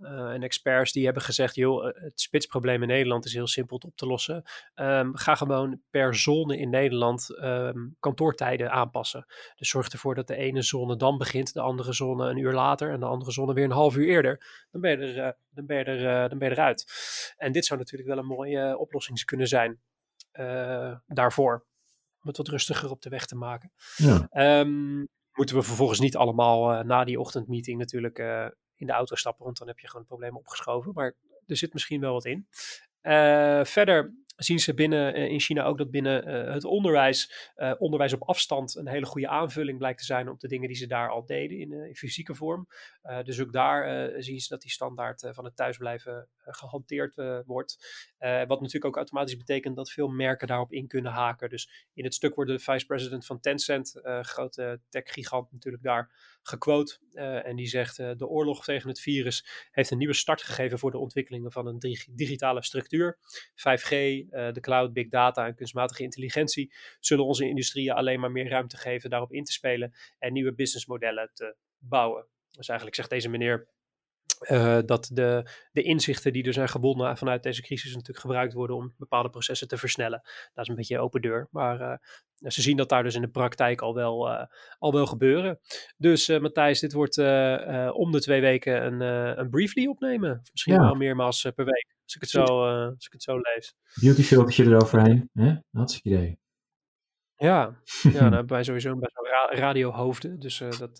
en 0.00 0.42
experts 0.42 0.92
die 0.92 1.04
hebben 1.04 1.22
gezegd, 1.22 1.54
joh, 1.54 1.84
het 1.84 2.20
spitsprobleem 2.20 2.82
in 2.82 2.88
Nederland 2.88 3.24
is 3.24 3.32
heel 3.32 3.46
simpel 3.46 3.76
op 3.76 3.96
te 3.96 4.06
lossen. 4.06 4.42
Ehm, 4.74 5.10
ga 5.12 5.34
gewoon 5.34 5.80
per 5.90 6.14
zone 6.14 6.58
in 6.58 6.70
Nederland 6.70 7.36
ehm, 7.36 7.78
kantoortijden 8.00 8.70
aanpassen. 8.70 9.26
Dus 9.56 9.68
zorg 9.68 9.88
ervoor 9.88 10.14
dat 10.14 10.26
de 10.26 10.36
ene 10.36 10.62
zone 10.62 10.96
dan 10.96 11.18
begint, 11.18 11.52
de 11.52 11.60
andere 11.60 11.92
zone 11.92 12.28
een 12.28 12.36
uur 12.36 12.52
later 12.52 12.90
en 12.90 13.00
de 13.00 13.06
andere 13.06 13.32
zone 13.32 13.54
weer 13.54 13.64
een 13.64 13.70
half 13.70 13.96
uur 13.96 14.08
eerder. 14.08 14.66
Dan 14.70 14.80
ben 14.80 14.90
je, 14.90 15.20
er, 15.20 15.36
dan 15.50 15.66
ben 15.66 15.78
je, 15.78 15.84
er, 15.84 16.28
dan 16.28 16.38
ben 16.38 16.48
je 16.48 16.54
eruit. 16.54 16.86
En 17.36 17.52
dit 17.52 17.64
zou 17.64 17.78
natuurlijk 17.78 18.08
wel 18.08 18.18
een 18.18 18.26
mooie 18.26 18.78
oplossing 18.78 19.24
kunnen 19.24 19.46
zijn 19.46 19.80
daarvoor 21.06 21.64
om 22.22 22.28
het 22.28 22.36
wat 22.36 22.48
rustiger 22.48 22.90
op 22.90 23.02
de 23.02 23.08
weg 23.08 23.26
te 23.26 23.36
maken. 23.36 23.72
Ja. 23.96 24.26
Ehm, 24.30 25.04
moeten 25.40 25.58
we 25.58 25.64
vervolgens 25.64 26.00
niet 26.00 26.16
allemaal 26.16 26.72
uh, 26.72 26.80
na 26.80 27.04
die 27.04 27.20
ochtendmeeting 27.20 27.78
natuurlijk 27.78 28.18
uh, 28.18 28.46
in 28.74 28.86
de 28.86 28.92
auto 28.92 29.14
stappen, 29.14 29.44
want 29.44 29.58
dan 29.58 29.68
heb 29.68 29.78
je 29.78 29.86
gewoon 29.86 30.02
het 30.02 30.10
probleem 30.10 30.36
opgeschoven. 30.36 30.92
Maar 30.94 31.14
er 31.46 31.56
zit 31.56 31.72
misschien 31.72 32.00
wel 32.00 32.12
wat 32.12 32.24
in. 32.24 32.46
Uh, 33.02 33.64
verder 33.64 34.14
zien 34.36 34.58
ze 34.58 34.74
binnen 34.74 35.14
in 35.14 35.40
China 35.40 35.64
ook 35.64 35.78
dat 35.78 35.90
binnen 35.90 36.26
het 36.52 36.64
onderwijs, 36.64 37.50
onderwijs 37.78 38.12
op 38.12 38.22
afstand 38.22 38.74
een 38.74 38.88
hele 38.88 39.06
goede 39.06 39.28
aanvulling 39.28 39.78
blijkt 39.78 39.98
te 39.98 40.04
zijn 40.04 40.28
op 40.28 40.40
de 40.40 40.48
dingen 40.48 40.68
die 40.68 40.76
ze 40.76 40.86
daar 40.86 41.10
al 41.10 41.26
deden 41.26 41.58
in, 41.58 41.72
in 41.72 41.96
fysieke 41.96 42.34
vorm. 42.34 42.66
dus 43.22 43.40
ook 43.40 43.52
daar 43.52 44.10
zien 44.22 44.40
ze 44.40 44.48
dat 44.48 44.60
die 44.60 44.70
standaard 44.70 45.28
van 45.30 45.44
het 45.44 45.56
thuisblijven 45.56 46.28
gehanteerd 46.54 47.14
wordt. 47.46 47.78
wat 48.18 48.60
natuurlijk 48.60 48.84
ook 48.84 48.96
automatisch 48.96 49.36
betekent 49.36 49.76
dat 49.76 49.90
veel 49.90 50.08
merken 50.08 50.46
daarop 50.46 50.72
in 50.72 50.86
kunnen 50.86 51.12
haken. 51.12 51.48
Dus 51.48 51.88
in 51.94 52.04
het 52.04 52.14
stuk 52.14 52.34
wordt 52.34 52.50
de 52.50 52.58
vice-president 52.58 53.26
van 53.26 53.40
Tencent, 53.40 54.00
grote 54.20 54.80
tech-gigant 54.88 55.52
natuurlijk 55.52 55.82
daar, 55.82 56.38
gequote. 56.42 56.98
en 57.44 57.56
die 57.56 57.66
zegt: 57.66 57.96
De 57.96 58.26
oorlog 58.26 58.64
tegen 58.64 58.88
het 58.88 59.00
virus 59.00 59.68
heeft 59.70 59.90
een 59.90 59.98
nieuwe 59.98 60.14
start 60.14 60.42
gegeven 60.42 60.78
voor 60.78 60.90
de 60.90 60.98
ontwikkelingen 60.98 61.52
van 61.52 61.66
een 61.66 61.78
digitale 62.10 62.62
structuur. 62.62 63.18
5G, 63.54 63.88
de 64.30 64.58
cloud, 64.60 64.92
big 64.92 65.08
data 65.08 65.46
en 65.46 65.54
kunstmatige 65.54 66.02
intelligentie 66.02 66.72
zullen 67.00 67.24
onze 67.24 67.48
industrieën 67.48 67.92
alleen 67.94 68.20
maar 68.20 68.30
meer 68.30 68.48
ruimte 68.48 68.76
geven 68.76 69.10
daarop 69.10 69.32
in 69.32 69.44
te 69.44 69.52
spelen 69.52 69.94
en 70.18 70.32
nieuwe 70.32 70.52
businessmodellen 70.52 71.30
te 71.34 71.56
bouwen. 71.78 72.26
Dus 72.50 72.68
eigenlijk 72.68 72.96
zegt 72.96 73.10
deze 73.10 73.28
meneer 73.28 73.68
uh, 74.40 74.78
dat 74.84 75.10
de, 75.12 75.50
de 75.72 75.82
inzichten 75.82 76.32
die 76.32 76.44
er 76.44 76.52
zijn 76.52 76.68
gebonden 76.68 77.16
vanuit 77.16 77.42
deze 77.42 77.62
crisis 77.62 77.92
natuurlijk 77.92 78.18
gebruikt 78.18 78.52
worden 78.52 78.76
om 78.76 78.94
bepaalde 78.96 79.30
processen 79.30 79.68
te 79.68 79.76
versnellen. 79.76 80.20
Dat 80.54 80.64
is 80.64 80.68
een 80.68 80.74
beetje 80.76 80.98
open 80.98 81.20
deur. 81.20 81.48
Maar 81.50 81.80
uh, 81.80 82.50
ze 82.50 82.62
zien 82.62 82.76
dat 82.76 82.88
daar 82.88 83.02
dus 83.02 83.14
in 83.14 83.20
de 83.20 83.28
praktijk 83.28 83.80
al 83.80 83.94
wel, 83.94 84.30
uh, 84.30 84.44
al 84.78 84.92
wel 84.92 85.06
gebeuren. 85.06 85.58
Dus 85.96 86.28
Matthijs, 86.28 86.80
dit 86.80 86.92
wordt 86.92 87.18
om 87.92 88.12
de 88.12 88.20
twee 88.20 88.40
weken 88.40 88.86
een, 88.86 89.00
een 89.38 89.50
briefly 89.50 89.86
opnemen. 89.86 90.40
Misschien 90.50 90.74
ja. 90.74 90.80
wel 90.80 90.94
meermaals 90.94 91.42
per 91.54 91.64
week. 91.64 91.98
Als 92.04 92.14
ik 92.14 92.20
het 92.20 92.30
zo, 92.30 92.64
als 92.84 93.06
ik 93.06 93.12
het 93.12 93.22
zo 93.22 93.36
lees. 93.36 93.74
Beauty 94.00 94.22
filtertje 94.22 94.64
eroverheen. 94.64 95.30
Hè? 95.32 95.54
Hartstikke 95.70 96.08
idee. 96.08 96.38
Ja, 97.36 97.80
ja 98.02 98.28
nou 98.28 98.44
wij 98.46 98.64
sowieso 98.64 98.96
best 98.96 99.14
wel 99.14 99.58
radiohoofden. 99.58 100.40
Dus 100.40 100.62
dat, 100.78 100.96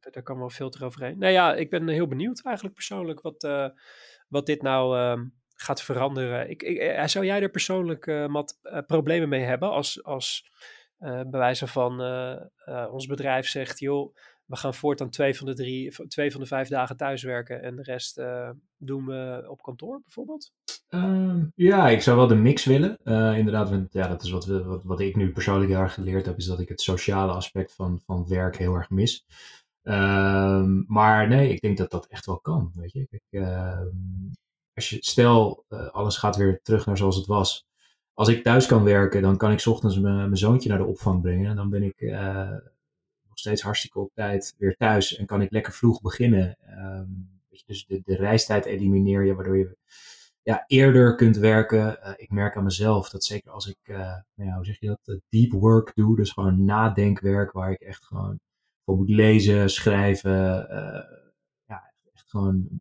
daar 0.00 0.22
kan 0.22 0.38
wel 0.38 0.50
veel 0.50 0.72
overheen. 0.82 1.18
Nou 1.18 1.32
ja, 1.32 1.54
ik 1.54 1.70
ben 1.70 1.88
heel 1.88 2.06
benieuwd 2.06 2.44
eigenlijk 2.44 2.74
persoonlijk 2.74 3.20
wat, 3.20 3.44
uh, 3.44 3.68
wat 4.28 4.46
dit 4.46 4.62
nou 4.62 4.98
uh, 4.98 5.26
gaat 5.54 5.82
veranderen. 5.82 6.50
Ik, 6.50 6.62
ik, 6.62 6.78
eh, 6.78 7.06
zou 7.06 7.24
jij 7.24 7.42
er 7.42 7.50
persoonlijk, 7.50 8.06
uh, 8.06 8.26
Matt, 8.26 8.58
problemen 8.86 9.28
mee 9.28 9.42
hebben 9.42 9.70
als, 9.70 10.04
als 10.04 10.50
bij 10.98 11.26
wijze 11.30 11.66
van 11.66 12.00
ons 12.90 13.06
bedrijf 13.06 13.48
zegt, 13.48 13.78
joh, 13.78 14.14
we 14.44 14.56
gaan 14.56 14.74
voortaan 14.74 15.10
twee 15.10 15.36
van 15.36 15.46
de 15.46 15.54
drie, 15.54 16.08
twee 16.08 16.30
van 16.30 16.40
de 16.40 16.46
vijf 16.46 16.68
dagen 16.68 16.96
thuiswerken 16.96 17.62
en 17.62 17.76
de 17.76 17.82
rest 17.82 18.20
doen 18.76 19.06
we 19.06 19.46
op 19.48 19.62
kantoor 19.62 20.00
bijvoorbeeld? 20.02 20.52
Uh, 20.90 21.42
ja, 21.54 21.88
ik 21.88 22.02
zou 22.02 22.16
wel 22.16 22.26
de 22.26 22.34
mix 22.34 22.64
willen. 22.64 22.96
Inderdaad, 23.36 23.70
want, 23.70 23.92
ja, 23.92 24.08
dat 24.08 24.22
is 24.22 24.30
wat, 24.30 24.46
wat, 24.46 24.84
wat 24.84 25.00
ik 25.00 25.16
nu 25.16 25.32
persoonlijk 25.32 25.70
heel 25.70 25.80
erg 25.80 25.94
geleerd 25.94 26.26
heb, 26.26 26.36
is 26.36 26.46
dat 26.46 26.60
ik 26.60 26.68
het 26.68 26.80
sociale 26.80 27.32
aspect 27.32 27.74
van, 27.74 28.00
van 28.04 28.28
werk 28.28 28.56
heel 28.56 28.74
erg 28.74 28.90
mis. 28.90 29.26
Um, 29.88 30.84
maar 30.88 31.28
nee, 31.28 31.48
ik 31.48 31.60
denk 31.60 31.76
dat 31.76 31.90
dat 31.90 32.06
echt 32.06 32.26
wel 32.26 32.38
kan. 32.38 32.72
Weet 32.74 32.92
je? 32.92 33.20
Uh, 33.30 33.80
als 34.74 34.90
je, 34.90 34.96
stel, 35.00 35.64
uh, 35.68 35.88
alles 35.88 36.16
gaat 36.16 36.36
weer 36.36 36.60
terug 36.62 36.86
naar 36.86 36.96
zoals 36.96 37.16
het 37.16 37.26
was. 37.26 37.66
Als 38.14 38.28
ik 38.28 38.42
thuis 38.42 38.66
kan 38.66 38.84
werken, 38.84 39.22
dan 39.22 39.36
kan 39.36 39.52
ik 39.52 39.66
ochtends 39.66 39.98
mijn 39.98 40.36
zoontje 40.36 40.68
naar 40.68 40.78
de 40.78 40.84
opvang 40.84 41.22
brengen. 41.22 41.50
En 41.50 41.56
dan 41.56 41.70
ben 41.70 41.82
ik 41.82 42.00
uh, 42.00 42.50
nog 43.28 43.38
steeds 43.38 43.62
hartstikke 43.62 43.98
op 43.98 44.10
tijd 44.14 44.54
weer 44.58 44.76
thuis. 44.76 45.16
En 45.16 45.26
kan 45.26 45.42
ik 45.42 45.50
lekker 45.50 45.72
vroeg 45.72 46.00
beginnen. 46.00 46.56
Um, 46.78 47.40
weet 47.48 47.60
je, 47.60 47.64
dus 47.66 47.86
de, 47.86 48.02
de 48.04 48.16
reistijd 48.16 48.64
elimineer 48.64 49.24
je, 49.24 49.34
waardoor 49.34 49.58
je 49.58 49.76
ja, 50.42 50.64
eerder 50.66 51.14
kunt 51.14 51.36
werken. 51.36 51.98
Uh, 52.02 52.12
ik 52.16 52.30
merk 52.30 52.56
aan 52.56 52.64
mezelf 52.64 53.08
dat 53.08 53.24
zeker 53.24 53.50
als 53.50 53.66
ik, 53.66 53.78
nou 53.86 54.50
ja, 54.50 54.54
hoe 54.56 54.64
zeg 54.64 54.80
je 54.80 54.86
dat, 54.86 55.20
deep 55.28 55.52
work 55.52 55.92
doe, 55.94 56.16
dus 56.16 56.30
gewoon 56.30 56.64
nadenkwerk, 56.64 57.52
waar 57.52 57.70
ik 57.70 57.80
echt 57.80 58.04
gewoon 58.04 58.38
voor 58.86 58.96
moet 58.96 59.10
lezen, 59.10 59.70
schrijven, 59.70 60.66
uh, 60.70 61.18
ja, 61.64 61.92
echt 62.12 62.30
gewoon 62.30 62.80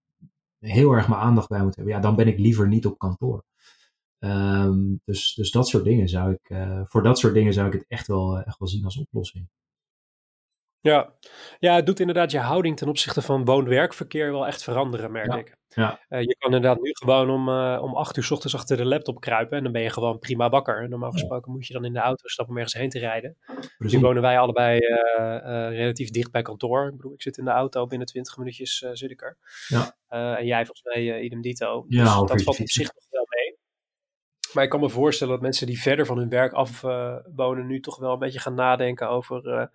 heel 0.60 0.92
erg 0.92 1.08
mijn 1.08 1.22
aandacht 1.22 1.50
bij 1.50 1.64
moet 1.64 1.76
hebben, 1.76 1.94
ja, 1.94 2.00
dan 2.00 2.16
ben 2.16 2.28
ik 2.28 2.40
liever 2.40 2.68
niet 2.68 2.86
op 2.86 2.98
kantoor. 2.98 3.44
Um, 4.20 5.02
dus, 5.04 5.34
dus 5.34 5.52
dat 5.52 5.68
soort 5.68 5.84
dingen 5.84 6.10
zou 6.10 6.34
ik, 6.34 6.50
uh, 6.50 6.82
voor 6.86 7.04
dat 7.04 7.20
soort 7.20 7.34
dingen 7.34 7.54
zou 7.54 7.68
ik 7.68 7.74
het 7.74 7.86
echt 7.88 8.08
wel, 8.08 8.42
echt 8.42 8.60
wel 8.60 8.68
zien 8.68 8.84
als 8.84 8.98
oplossing. 8.98 9.48
Ja. 10.92 11.14
ja, 11.60 11.76
het 11.76 11.86
doet 11.86 12.00
inderdaad 12.00 12.32
je 12.32 12.40
houding 12.40 12.78
ten 12.78 12.88
opzichte 12.88 13.22
van 13.22 13.46
woon-werkverkeer 13.46 14.32
wel 14.32 14.48
echt 14.48 14.64
veranderen, 14.64 15.12
merk 15.12 15.34
ik. 15.34 15.56
Ja. 15.68 16.00
Uh, 16.10 16.22
je 16.22 16.36
kan 16.38 16.54
inderdaad 16.54 16.82
nu 16.82 16.90
gewoon 16.94 17.30
om, 17.30 17.50
uh, 17.50 17.80
om 17.82 17.96
acht 17.96 18.18
uur 18.18 18.24
s 18.24 18.32
ochtends 18.32 18.56
achter 18.56 18.78
de 18.78 18.86
laptop 18.86 19.20
kruipen 19.20 19.58
en 19.58 19.64
dan 19.64 19.72
ben 19.72 19.82
je 19.82 19.90
gewoon 19.90 20.20
prima 20.20 20.50
wakker. 20.50 20.90
Normaal 20.90 21.12
gesproken 21.12 21.52
moet 21.52 21.68
je 21.68 21.74
dan 21.74 21.86
in 21.86 21.94
de 21.94 22.00
auto 22.00 22.28
stappen 22.28 22.56
om 22.56 22.62
ergens 22.62 22.82
heen 22.82 22.90
te 22.90 23.00
rijden. 23.00 23.38
Precies. 23.78 23.98
Nu 23.98 24.06
wonen 24.06 24.22
wij 24.22 24.40
allebei 24.40 24.80
uh, 24.80 25.70
relatief 25.70 26.10
dicht 26.10 26.32
bij 26.32 26.42
kantoor. 26.42 26.86
Ik 26.88 26.96
bedoel, 26.96 27.14
ik 27.14 27.22
zit 27.22 27.38
in 27.38 27.46
de 27.46 27.52
auto, 27.52 27.88
binnen 27.88 28.08
20 28.08 28.38
minuutjes 28.38 28.78
zit 28.78 29.12
ik 29.12 29.22
er. 29.22 29.38
Ja. 29.68 29.96
en 30.38 30.46
jij 30.46 30.66
volgens 30.66 30.84
mij 30.84 31.22
idem 31.22 31.42
dito. 31.42 31.86
Dus 31.88 32.00
ja, 32.00 32.24
dat 32.24 32.44
valt 32.44 32.60
op 32.60 32.70
zich 32.70 32.94
nog 32.94 33.06
wel 33.10 33.28
mee. 33.30 33.58
Maar 34.54 34.64
ik 34.64 34.70
kan 34.70 34.80
me 34.80 34.90
voorstellen 34.90 35.34
dat 35.34 35.42
mensen 35.42 35.68
die 35.68 35.82
verder 35.82 36.06
van 36.06 36.18
hun 36.18 36.30
werk 36.30 36.54
af 36.54 36.82
wonen 37.36 37.68
nu 37.68 37.80
toch 37.80 37.98
wel 37.98 38.14
een 38.14 38.20
beetje 38.20 38.40
gaan 38.40 38.54
nadenken 38.54 39.10
over 39.10 39.70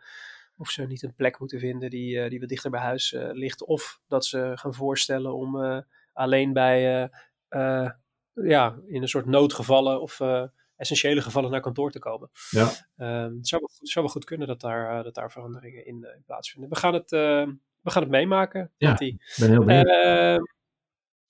of 0.60 0.70
ze 0.70 0.86
niet 0.86 1.02
een 1.02 1.14
plek 1.14 1.38
moeten 1.38 1.58
vinden 1.58 1.90
die, 1.90 2.16
uh, 2.16 2.30
die 2.30 2.40
wat 2.40 2.48
dichter 2.48 2.70
bij 2.70 2.80
huis 2.80 3.12
uh, 3.12 3.28
ligt. 3.32 3.64
Of 3.64 4.00
dat 4.06 4.26
ze 4.26 4.52
gaan 4.54 4.74
voorstellen 4.74 5.34
om 5.34 5.56
uh, 5.56 5.78
alleen 6.12 6.52
bij, 6.52 7.10
ja, 8.32 8.78
in 8.86 9.02
een 9.02 9.08
soort 9.08 9.26
noodgevallen 9.26 10.00
of 10.00 10.20
essentiële 10.76 11.20
gevallen 11.20 11.50
naar 11.50 11.60
kantoor 11.60 11.90
te 11.90 11.98
komen. 11.98 12.30
Ja. 12.50 12.62
Um, 12.96 13.36
het, 13.36 13.48
zou 13.48 13.60
wel 13.60 13.70
goed, 13.76 13.88
zou 13.88 14.04
wel 14.04 14.14
goed 14.14 14.24
kunnen 14.24 14.46
dat 14.46 14.60
daar, 14.60 15.02
dat 15.02 15.14
daar 15.14 15.32
veranderingen 15.32 15.86
in, 15.86 15.94
in 15.94 16.22
plaatsvinden. 16.26 16.70
We 16.70 16.76
gaan 16.76 16.94
het, 16.94 17.10
we 17.10 17.90
gaan 17.90 18.02
het 18.02 18.10
meemaken. 18.10 18.72
Ja, 18.76 18.94
ben 18.94 19.18
heel 19.36 19.64
benieuwd. 19.64 19.86
Ehm, 19.86 20.40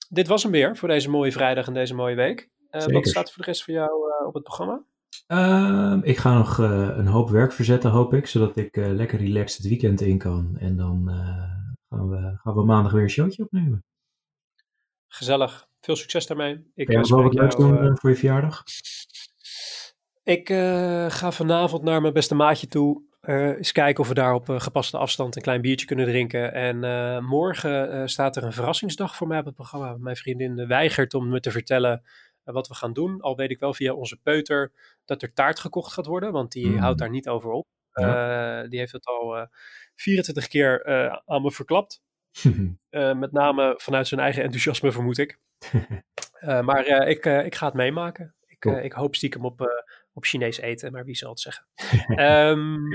dit 0.09 0.27
was 0.27 0.43
hem 0.43 0.51
weer 0.51 0.77
voor 0.77 0.87
deze 0.87 1.09
mooie 1.09 1.31
vrijdag 1.31 1.67
en 1.67 1.73
deze 1.73 1.93
mooie 1.93 2.15
week. 2.15 2.49
wat 2.69 3.07
staat 3.07 3.27
er 3.27 3.33
voor 3.33 3.43
de 3.43 3.49
rest 3.49 3.63
van 3.63 3.73
jou 3.73 3.91
op 4.25 4.33
het 4.33 4.43
programma? 4.43 4.83
Uh, 5.31 5.97
ik 6.01 6.17
ga 6.17 6.37
nog 6.37 6.57
uh, 6.57 6.89
een 6.97 7.07
hoop 7.07 7.29
werk 7.29 7.51
verzetten, 7.53 7.89
hoop 7.89 8.13
ik, 8.13 8.27
zodat 8.27 8.57
ik 8.57 8.77
uh, 8.77 8.91
lekker 8.91 9.19
relaxed 9.19 9.57
het 9.57 9.67
weekend 9.67 10.01
in 10.01 10.17
kan. 10.17 10.57
En 10.59 10.77
dan 10.77 11.09
uh, 11.09 11.15
gaan, 11.89 12.09
we, 12.09 12.37
gaan 12.37 12.55
we 12.55 12.63
maandag 12.63 12.91
weer 12.91 13.01
een 13.01 13.09
showtje 13.09 13.43
opnemen. 13.43 13.83
Gezellig. 15.07 15.67
Veel 15.79 15.95
succes 15.95 16.27
daarmee. 16.27 16.71
Ik 16.75 16.91
ga 16.91 17.01
wel 17.01 17.23
wat 17.23 17.33
leuks 17.33 17.55
doen 17.55 17.97
voor 17.97 18.09
je 18.09 18.15
verjaardag? 18.15 18.63
Ik 20.23 20.47
ga 21.13 21.31
vanavond 21.31 21.83
naar 21.83 22.01
mijn 22.01 22.13
beste 22.13 22.35
maatje 22.35 22.67
toe. 22.67 23.03
eens 23.21 23.71
kijken 23.71 24.03
of 24.03 24.09
we 24.09 24.13
daar 24.13 24.33
op 24.33 24.49
gepaste 24.49 24.97
afstand 24.97 25.35
een 25.35 25.41
klein 25.41 25.61
biertje 25.61 25.85
kunnen 25.85 26.05
drinken. 26.05 26.53
En 26.53 26.79
morgen 27.23 28.09
staat 28.09 28.35
er 28.35 28.43
een 28.43 28.53
verrassingsdag 28.53 29.15
voor 29.15 29.27
mij 29.27 29.39
op 29.39 29.45
het 29.45 29.55
programma. 29.55 29.97
Mijn 29.97 30.15
vriendin 30.15 30.67
weigert 30.67 31.13
om 31.13 31.29
me 31.29 31.39
te 31.39 31.51
vertellen 31.51 32.03
wat 32.43 32.67
we 32.67 32.75
gaan 32.75 32.93
doen. 32.93 33.21
Al 33.21 33.35
weet 33.35 33.51
ik 33.51 33.59
wel 33.59 33.73
via 33.73 33.93
onze 33.93 34.17
peuter 34.21 34.71
dat 35.05 35.21
er 35.21 35.33
taart 35.33 35.59
gekocht 35.59 35.93
gaat 35.93 36.05
worden, 36.05 36.31
want 36.31 36.51
die 36.51 36.77
houdt 36.77 36.93
mm. 36.93 36.97
daar 36.97 37.09
niet 37.09 37.29
over 37.29 37.51
op. 37.51 37.67
Uh, 37.93 38.61
die 38.69 38.79
heeft 38.79 38.91
het 38.91 39.05
al 39.05 39.35
uh, 39.35 39.41
eh, 39.41 39.47
24 39.95 40.47
keer 40.47 40.87
uh, 40.87 41.17
aan 41.25 41.41
me 41.41 41.51
verklapt. 41.51 42.01
met 43.15 43.31
name 43.31 43.73
vanuit 43.77 44.07
zijn 44.07 44.21
eigen 44.21 44.43
enthousiasme, 44.43 44.91
vermoed 44.91 45.17
ik. 45.17 45.39
maar 46.67 47.07
ik, 47.07 47.25
ik 47.25 47.55
ga 47.55 47.65
het 47.65 47.73
meemaken. 47.73 48.35
Ik, 48.47 48.59
cool. 48.59 48.77
ik 48.77 48.91
hoop 48.91 49.15
stiekem 49.15 49.45
op, 49.45 49.85
op 50.13 50.23
Chinees 50.23 50.57
eten, 50.57 50.91
maar 50.91 51.05
wie 51.05 51.15
zal 51.15 51.29
het 51.29 51.39
zeggen. 51.39 51.65
um, 52.49 52.91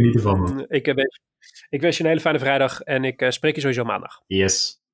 ik, 0.69 0.85
wens, 0.87 1.21
ik 1.69 1.81
wens 1.81 1.97
je 1.97 2.03
een 2.03 2.09
hele 2.09 2.21
fijne 2.21 2.39
vrijdag 2.39 2.81
en 2.81 3.05
ik 3.05 3.27
spreek 3.29 3.55
je 3.55 3.61
sowieso 3.61 3.85
maandag. 3.85 4.23
Yes. 4.27 4.85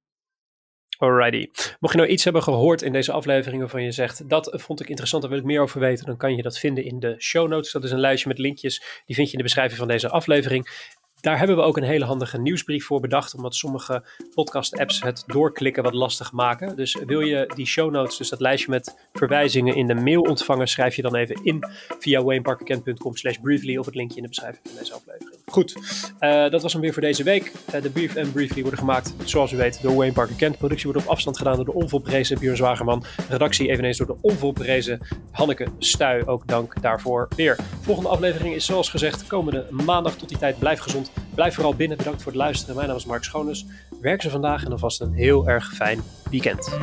Alrighty. 1.02 1.48
Mocht 1.80 1.92
je 1.94 2.00
nou 2.00 2.12
iets 2.12 2.24
hebben 2.24 2.42
gehoord 2.42 2.82
in 2.82 2.92
deze 2.92 3.12
aflevering 3.12 3.60
waarvan 3.60 3.82
je 3.82 3.92
zegt, 3.92 4.28
dat 4.28 4.52
vond 4.54 4.80
ik 4.80 4.88
interessant, 4.88 5.22
daar 5.22 5.30
wil 5.30 5.40
ik 5.40 5.46
meer 5.46 5.60
over 5.60 5.80
weten, 5.80 6.06
dan 6.06 6.16
kan 6.16 6.36
je 6.36 6.42
dat 6.42 6.58
vinden 6.58 6.84
in 6.84 7.00
de 7.00 7.14
show 7.18 7.48
notes. 7.48 7.72
Dat 7.72 7.84
is 7.84 7.90
een 7.90 8.00
lijstje 8.00 8.28
met 8.28 8.38
linkjes, 8.38 9.02
die 9.06 9.14
vind 9.14 9.26
je 9.26 9.32
in 9.32 9.38
de 9.38 9.44
beschrijving 9.44 9.78
van 9.78 9.88
deze 9.88 10.08
aflevering. 10.08 10.90
daar 11.20 11.38
hebben 11.38 11.56
we 11.56 11.62
ook 11.62 11.76
een 11.76 11.82
hele 11.82 12.04
handige 12.04 12.38
nieuwsbrief 12.38 12.86
voor 12.86 13.00
bedacht, 13.00 13.34
omdat 13.34 13.54
sommige 13.54 14.04
podcast-apps 14.34 15.02
het 15.02 15.24
doorklikken 15.26 15.82
wat 15.82 15.94
lastig 15.94 16.32
maken. 16.32 16.76
Dus 16.76 16.98
wil 17.06 17.20
je 17.20 17.52
die 17.54 17.66
show 17.66 17.90
notes, 17.90 18.16
dus 18.16 18.28
dat 18.28 18.40
lijstje 18.40 18.70
met 18.70 19.08
verwijzingen 19.12 19.74
in 19.76 19.86
de 19.86 19.94
mail 19.94 20.20
ontvangen, 20.20 20.68
schrijf 20.68 20.96
je 20.96 21.02
dan 21.02 21.14
even 21.14 21.44
in 21.44 21.64
via 21.98 22.22
wayneparkerkent.com 22.22 23.16
slash 23.16 23.36
briefly 23.36 23.76
of 23.76 23.86
het 23.86 23.94
linkje 23.94 24.16
in 24.16 24.22
de 24.22 24.28
beschrijving 24.28 24.66
van 24.68 24.76
deze 24.78 24.94
aflevering. 24.94 25.31
Goed, 25.52 25.76
uh, 26.20 26.50
dat 26.50 26.62
was 26.62 26.72
hem 26.72 26.82
weer 26.82 26.92
voor 26.92 27.02
deze 27.02 27.22
week. 27.22 27.52
Uh, 27.74 27.82
de 27.82 27.90
brief 27.90 28.14
en 28.14 28.32
briefly 28.32 28.60
worden 28.60 28.78
gemaakt, 28.78 29.14
zoals 29.24 29.52
u 29.52 29.56
weet, 29.56 29.82
door 29.82 29.94
Wayne 29.94 30.12
Parker 30.12 30.36
Kent. 30.36 30.58
Productie 30.58 30.90
wordt 30.90 31.04
op 31.04 31.10
afstand 31.10 31.38
gedaan 31.38 31.56
door 31.56 31.64
de 31.64 31.72
onvolprezen 31.72 32.38
Björn 32.38 32.56
Zwagerman. 32.56 33.04
Redactie 33.28 33.70
eveneens 33.70 33.98
door 33.98 34.06
de 34.06 34.16
onvolprezen 34.20 35.00
Hanneke 35.30 35.66
Stuy. 35.78 36.22
Ook 36.26 36.46
dank 36.46 36.82
daarvoor 36.82 37.28
weer. 37.36 37.58
Volgende 37.80 38.08
aflevering 38.08 38.54
is 38.54 38.64
zoals 38.64 38.90
gezegd 38.90 39.26
komende 39.26 39.66
maandag. 39.70 40.16
Tot 40.16 40.28
die 40.28 40.38
tijd 40.38 40.58
blijf 40.58 40.78
gezond. 40.78 41.10
Blijf 41.34 41.54
vooral 41.54 41.74
binnen. 41.74 41.96
Bedankt 41.96 42.22
voor 42.22 42.32
het 42.32 42.40
luisteren. 42.40 42.74
Mijn 42.74 42.88
naam 42.88 42.96
is 42.96 43.04
Mark 43.04 43.24
Schoones. 43.24 43.66
Werk 44.00 44.22
ze 44.22 44.30
vandaag 44.30 44.64
en 44.64 44.70
alvast 44.70 45.00
een 45.00 45.12
heel 45.12 45.48
erg 45.48 45.74
fijn 45.74 46.00
weekend. 46.30 46.78